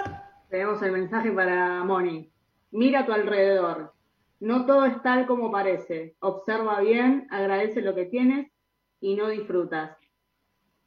[0.49, 2.32] Tenemos el mensaje para Moni.
[2.72, 3.93] Mira a tu alrededor.
[4.39, 6.16] No todo es tal como parece.
[6.20, 8.51] Observa bien, agradece lo que tienes
[8.99, 9.97] y no disfrutas.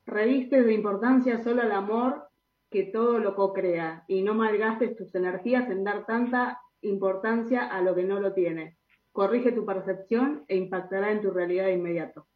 [0.06, 2.28] Revistes de importancia solo al amor
[2.70, 7.94] que todo lo co-crea y no malgastes tus energías en dar tanta importancia a lo
[7.94, 8.76] que no lo tiene.
[9.12, 12.26] Corrige tu percepción e impactará en tu realidad de inmediato.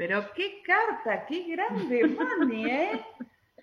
[0.00, 2.06] Pero qué carta, qué grande,
[2.38, 3.04] Moni, ¿eh?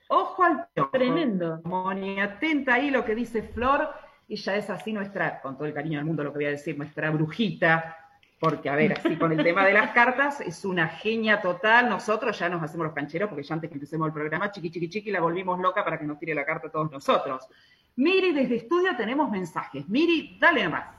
[0.10, 1.62] Ojo al Tremendo.
[1.64, 3.90] Moni, atenta ahí lo que dice Flor.
[4.30, 6.78] Ella es así nuestra, con todo el cariño del mundo lo que voy a decir,
[6.78, 7.98] nuestra brujita,
[8.40, 11.90] porque a ver, así con el tema de las cartas, es una genia total.
[11.90, 14.90] Nosotros ya nos hacemos los cancheros, porque ya antes que empecemos el programa, chiqui, chiqui,
[14.90, 17.48] chiqui, la volvimos loca para que nos tire la carta a todos nosotros.
[17.96, 19.90] Miri, desde estudio tenemos mensajes.
[19.90, 20.97] Miri, dale nomás.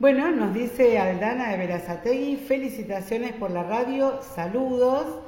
[0.00, 5.24] Bueno, nos dice Aldana de Verazategui, felicitaciones por la radio, saludos.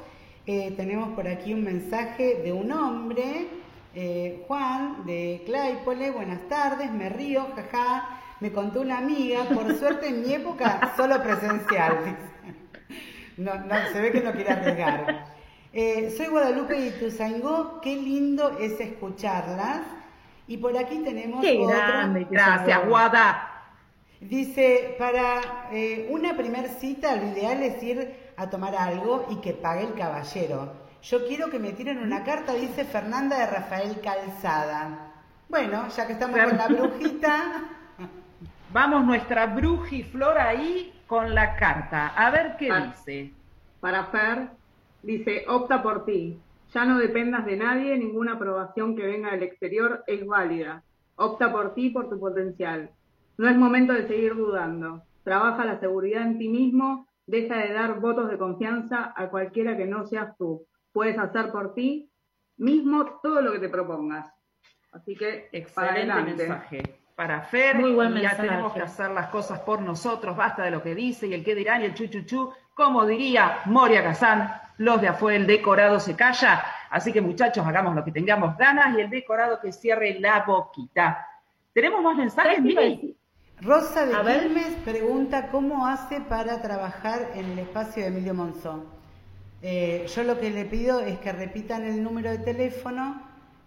[0.47, 3.47] Eh, tenemos por aquí un mensaje de un hombre,
[3.93, 10.07] eh, Juan, de Claypole, buenas tardes, me río, jaja, me contó una amiga, por suerte
[10.07, 12.15] en mi época solo presencial.
[13.35, 15.25] No, no, se ve que no quiere arriesgar.
[15.73, 19.81] Eh, soy Guadalupe y Ituzaingó, qué lindo es escucharlas.
[20.47, 23.50] Y por aquí tenemos Qué Grande, Gracias, Guada.
[24.21, 29.53] Dice, para eh, una primer cita lo ideal es ir a tomar algo y que
[29.53, 30.73] pague el caballero.
[31.01, 35.11] Yo quiero que me tiren una carta, dice Fernanda de Rafael Calzada.
[35.49, 37.69] Bueno, ya que estamos con la brujita.
[38.71, 42.09] Vamos nuestra brujiflor ahí con la carta.
[42.09, 43.33] A ver qué dice.
[43.79, 44.49] Para Fer,
[45.01, 46.39] dice, opta por ti.
[46.75, 50.83] Ya no dependas de nadie, ninguna aprobación que venga del exterior es válida.
[51.15, 52.91] Opta por ti, por tu potencial.
[53.41, 55.01] No es momento de seguir dudando.
[55.23, 59.87] Trabaja la seguridad en ti mismo, deja de dar votos de confianza a cualquiera que
[59.87, 60.67] no seas tú.
[60.93, 62.11] Puedes hacer por ti
[62.57, 64.31] mismo todo lo que te propongas.
[64.91, 66.83] Así que, excelente mensaje
[67.15, 67.79] para Fer.
[67.79, 71.25] Muy buen ya tenemos que hacer las cosas por nosotros, basta de lo que dice
[71.25, 72.53] y el qué dirán y el chuchuchu.
[72.75, 76.63] Como diría Moria Kazán, los de afuera, el decorado se calla.
[76.91, 81.27] Así que muchachos, hagamos lo que tengamos ganas y el decorado que cierre la boquita.
[81.73, 82.59] ¿Tenemos más mensajes?
[83.61, 88.85] Rosa de Quilmes pregunta cómo hace para trabajar en el espacio de Emilio Monzón.
[89.61, 93.21] Eh, yo lo que le pido es que repitan el número de teléfono.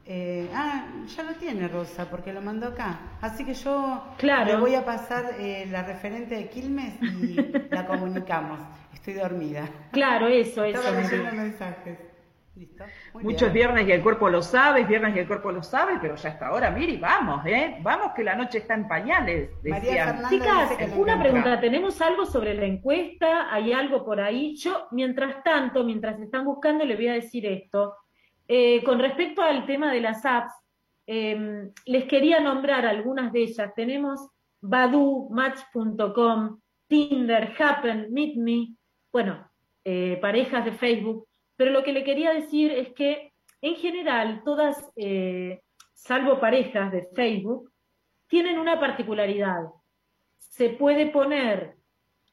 [0.05, 2.99] Eh, ah, ya lo tiene Rosa, porque lo mandó acá.
[3.21, 7.37] Así que yo le voy a pasar eh, la referente de Quilmes y
[7.71, 8.59] la comunicamos.
[8.93, 9.69] Estoy dormida.
[9.93, 10.79] Claro, eso, eso.
[10.79, 12.14] Estaba leyendo mensajes.
[13.15, 16.29] Muchos viernes y el cuerpo lo sabe, viernes y el cuerpo lo sabe, pero ya
[16.29, 17.79] hasta ahora, Miri, vamos, ¿eh?
[17.83, 19.51] Vamos que la noche está en pañales.
[20.29, 23.53] Chicas, una pregunta, ¿tenemos algo sobre la encuesta?
[23.53, 24.55] ¿Hay algo por ahí?
[24.57, 27.97] Yo, mientras tanto, mientras están buscando, le voy a decir esto.
[28.47, 30.53] Eh, con respecto al tema de las apps,
[31.07, 33.73] em, les quería nombrar algunas de ellas.
[33.75, 34.31] Tenemos
[34.61, 38.77] Badu, Match.com, Tinder, Happen, Meet Me,
[39.13, 39.51] bueno,
[39.85, 41.27] eh, parejas de Facebook.
[41.57, 47.09] Pero lo que le quería decir es que en general todas, eh, salvo parejas de
[47.15, 47.73] Facebook,
[48.29, 49.63] tienen una particularidad.
[50.39, 51.77] Se puede poner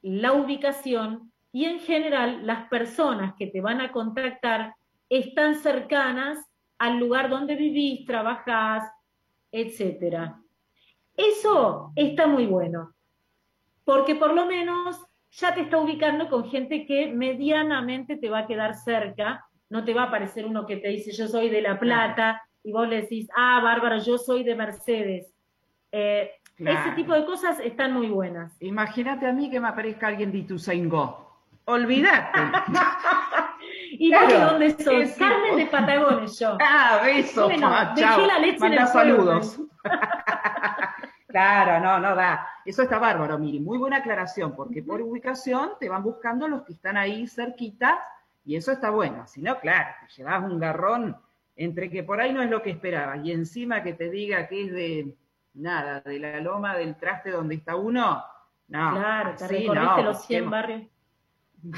[0.02, 4.74] la ubicación y en general las personas que te van a contactar
[5.08, 6.38] están cercanas
[6.78, 8.90] al lugar donde vivís, trabajás,
[9.52, 10.32] etc.
[11.16, 12.94] Eso está muy bueno,
[13.84, 14.98] porque por lo menos
[15.32, 19.94] ya te está ubicando con gente que medianamente te va a quedar cerca, no te
[19.94, 23.02] va a aparecer uno que te dice yo soy de La Plata y vos le
[23.02, 25.32] decís, ah, Bárbara, yo soy de Mercedes.
[25.90, 28.56] Eh, ese tipo de cosas están muy buenas.
[28.60, 31.32] Imagínate a mí que me aparezca alguien de Ituzaingó.
[31.64, 32.38] Olvídate.
[33.92, 35.16] ¿Y vos de dónde sos?
[35.18, 36.56] Carmen de Patagones, yo.
[36.60, 37.44] Ah, besos.
[37.44, 39.60] Bueno, dejé la leche en el saludos.
[41.32, 42.46] claro, no, no da.
[42.64, 43.58] Eso está bárbaro, Miri.
[43.58, 47.98] Muy buena aclaración, porque por ubicación te van buscando los que están ahí cerquitas
[48.44, 49.26] y eso está bueno.
[49.26, 51.16] Si no, claro, te llevas un garrón
[51.56, 54.66] entre que por ahí no es lo que esperabas y encima que te diga que
[54.66, 55.16] es de
[55.54, 58.22] nada, de la loma del traste donde está uno.
[58.68, 60.82] No, claro, te recorriste los 100 barrios.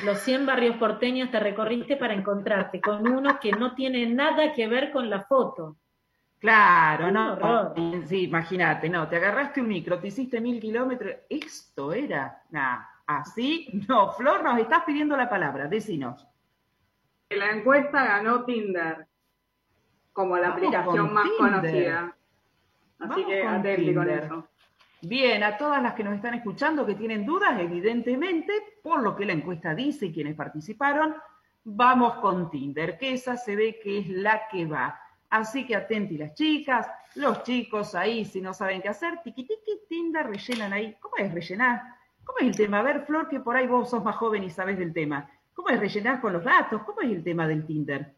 [0.05, 4.67] Los 100 barrios porteños te recorriste para encontrarte con uno que no tiene nada que
[4.67, 5.77] ver con la foto.
[6.45, 7.75] Claro, no.
[8.05, 11.15] Sí, imagínate, no, te agarraste un micro, te hiciste mil kilómetros.
[11.27, 14.13] Esto era, nada, así, no.
[14.13, 16.29] Flor, nos estás pidiendo la palabra, decinos.
[17.31, 19.07] La encuesta ganó Tinder
[20.13, 22.15] como la aplicación más conocida.
[22.99, 24.49] Así que atente con eso.
[25.01, 29.25] Bien, a todas las que nos están escuchando que tienen dudas, evidentemente, por lo que
[29.25, 31.15] la encuesta dice y quienes participaron,
[31.65, 35.01] vamos con Tinder, que esa se ve que es la que va.
[35.31, 39.81] Así que atenti las chicas, los chicos ahí, si no saben qué hacer, tiqui tiqui,
[39.89, 40.97] Tinder, rellenan ahí.
[41.01, 41.83] ¿Cómo es rellenar?
[42.25, 42.81] ¿Cómo es el tema?
[42.81, 45.31] A ver, Flor, que por ahí vos sos más joven y sabes del tema.
[45.55, 46.83] ¿Cómo es rellenar con los datos?
[46.83, 48.15] ¿Cómo es el tema del Tinder?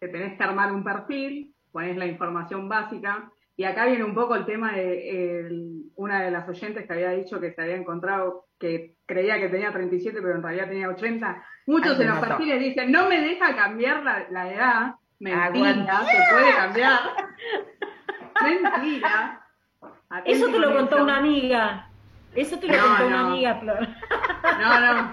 [0.00, 4.34] Que tenés que armar un perfil, pones la información básica, y acá viene un poco
[4.34, 8.96] el tema de una de las oyentes que había dicho que se había encontrado, que
[9.06, 11.44] creía que tenía 37, pero en realidad tenía 80.
[11.66, 14.94] Muchos en los perfiles dicen, no me deja cambiar la, edad.
[15.22, 17.00] Mentira, se puede cambiar.
[18.42, 19.40] Mentira.
[20.24, 21.88] Eso te lo contó una amiga.
[22.34, 23.88] Eso te lo contó una amiga, Flor.
[24.60, 25.12] No, no.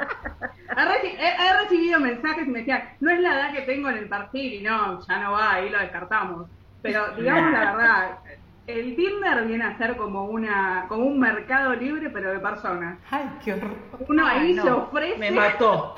[0.76, 4.54] He, recibido mensajes y me decían, no es la edad que tengo en el perfil
[4.54, 6.50] y no, ya no va, ahí lo descartamos.
[6.82, 8.20] Pero digamos la verdad,
[8.66, 12.98] el Tinder viene a ser como una como un mercado libre pero de personas.
[13.12, 13.76] Ay, qué horror.
[14.08, 15.20] Uno ahí se ofrece.
[15.20, 15.96] Me mató.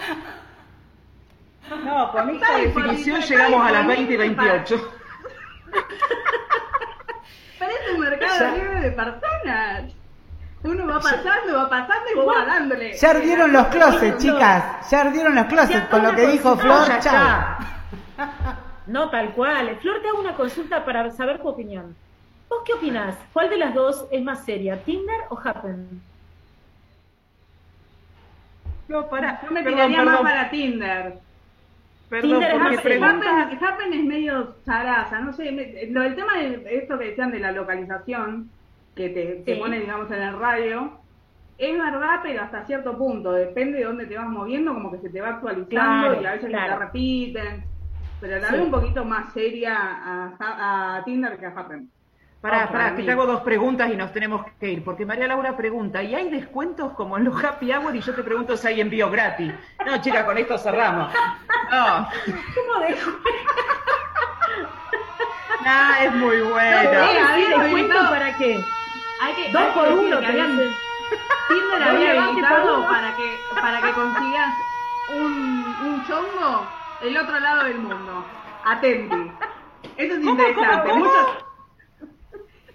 [1.70, 4.92] No, con esta definición llegamos a las 20 y 28.
[7.60, 9.94] Pero es un mercado libre de personas.
[10.64, 12.94] Uno va pasando, va pasando y va dándole.
[12.94, 14.90] Ya ardieron los closets, chicas.
[14.92, 17.00] Ya ardieron los closets con lo que dijo Flor.
[17.00, 17.58] Chao.
[18.88, 19.78] No, tal cual.
[19.80, 21.96] Flor, te hago una consulta para saber tu opinión.
[22.50, 23.16] ¿Vos qué opinás?
[23.32, 26.02] ¿Cuál de las dos es más seria, Tinder o Happen?
[28.90, 31.20] No, para, yo me tiraría más para Tinder.
[32.12, 32.44] Perdón,
[32.84, 33.50] pregunta...
[33.62, 35.50] Happen, es medio zaraza, no sé,
[35.90, 38.50] lo del tema de esto que decían de la localización,
[38.94, 41.00] que te, pone, digamos, en el radio,
[41.58, 45.10] es verdad, pero hasta cierto punto, depende de dónde te vas moviendo, como que se
[45.10, 47.64] te va actualizando y a veces te la repiten,
[48.20, 51.90] pero la veo un poquito más seria a, a Tinder que a Happen.
[52.42, 55.56] Pará, pará, que te hago dos preguntas y nos tenemos que ir, porque María Laura
[55.56, 57.96] pregunta, ¿y hay descuentos como en los happy hour?
[57.96, 59.54] Y yo te pregunto si hay envío gratis.
[59.86, 61.14] No, chica, con esto cerramos.
[61.70, 62.10] No.
[62.26, 63.12] ¿Cómo dejo?
[65.64, 66.92] Nah, es muy bueno.
[66.94, 68.66] No, descuento para qué?
[69.22, 70.58] Hay que, dos por uno que habían...
[71.48, 74.54] Tinder había habilitado para que, para que consigas
[75.20, 76.66] un, un chongo
[77.02, 78.26] el otro lado del mundo.
[78.66, 79.32] Atenti.
[79.98, 80.90] Eso es interesante.
[80.90, 81.51] ¿Cómo, Muchos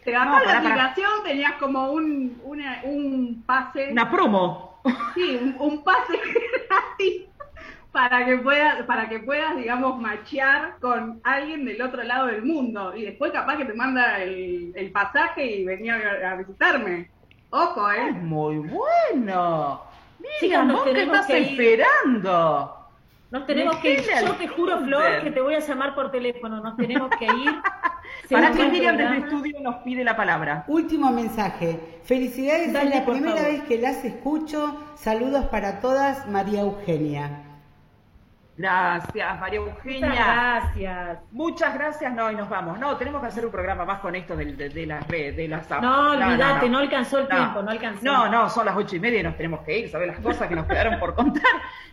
[0.06, 3.90] te bajás la aplicación, tenías como un, una, un pase.
[3.90, 4.80] Una promo.
[5.14, 6.12] Sí, un, pase
[6.68, 7.22] gratis
[7.90, 12.94] para que puedas, para que puedas, digamos, machear con alguien del otro lado del mundo.
[12.94, 17.10] Y después capaz que te manda el, el pasaje y venía a, visitarme.
[17.50, 18.10] Ojo, ¿eh?
[18.10, 19.82] Es muy bueno.
[20.40, 22.85] Mira, vos qué estás esperando.
[23.30, 24.04] Nos tenemos que ir.
[24.24, 26.60] Yo te juro, Flor, que te voy a llamar por teléfono.
[26.60, 27.54] Nos tenemos que ir.
[28.30, 30.64] Para que Miriam desde el estudio nos pide la palabra.
[30.68, 32.00] Último mensaje.
[32.04, 34.76] Felicidades, es la primera vez que las escucho.
[34.96, 37.45] Saludos para todas, María Eugenia.
[38.56, 40.08] Gracias, María Eugenia.
[40.08, 41.18] Muchas gracias.
[41.30, 42.12] Muchas gracias.
[42.14, 42.78] No, y nos vamos.
[42.78, 45.68] No, tenemos que hacer un programa más con esto de, de, las redes, de las
[45.68, 48.02] No, olvídate, no, alcanzó el tiempo, no alcanzó.
[48.02, 50.08] No, no, son las ocho y media y nos tenemos que ir, ¿sabes?
[50.08, 51.42] Las cosas que nos quedaron por contar.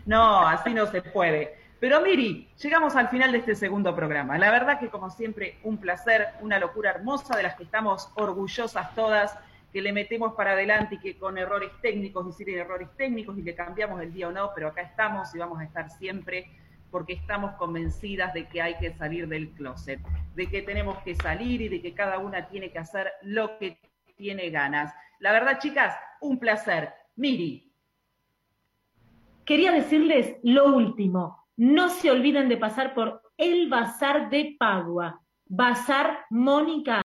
[0.05, 1.57] No, así no se puede.
[1.80, 4.38] Pero Miri, llegamos al final de este segundo programa.
[4.38, 8.95] La verdad que como siempre, un placer, una locura hermosa de las que estamos orgullosas
[8.95, 9.38] todas,
[9.74, 13.55] que le metemos para adelante y que con errores técnicos, decir errores técnicos y le
[13.55, 16.49] cambiamos el día o no, pero acá estamos y vamos a estar siempre
[16.91, 19.99] porque estamos convencidas de que hay que salir del closet,
[20.36, 23.80] de que tenemos que salir y de que cada una tiene que hacer lo que
[24.15, 24.93] tiene ganas.
[25.19, 26.93] La verdad, chicas, un placer.
[27.15, 27.71] Miri.
[29.43, 35.21] Quería decirles lo último no se olviden de pasar por el Bazar de Padua.
[35.45, 37.01] Bazar Mónica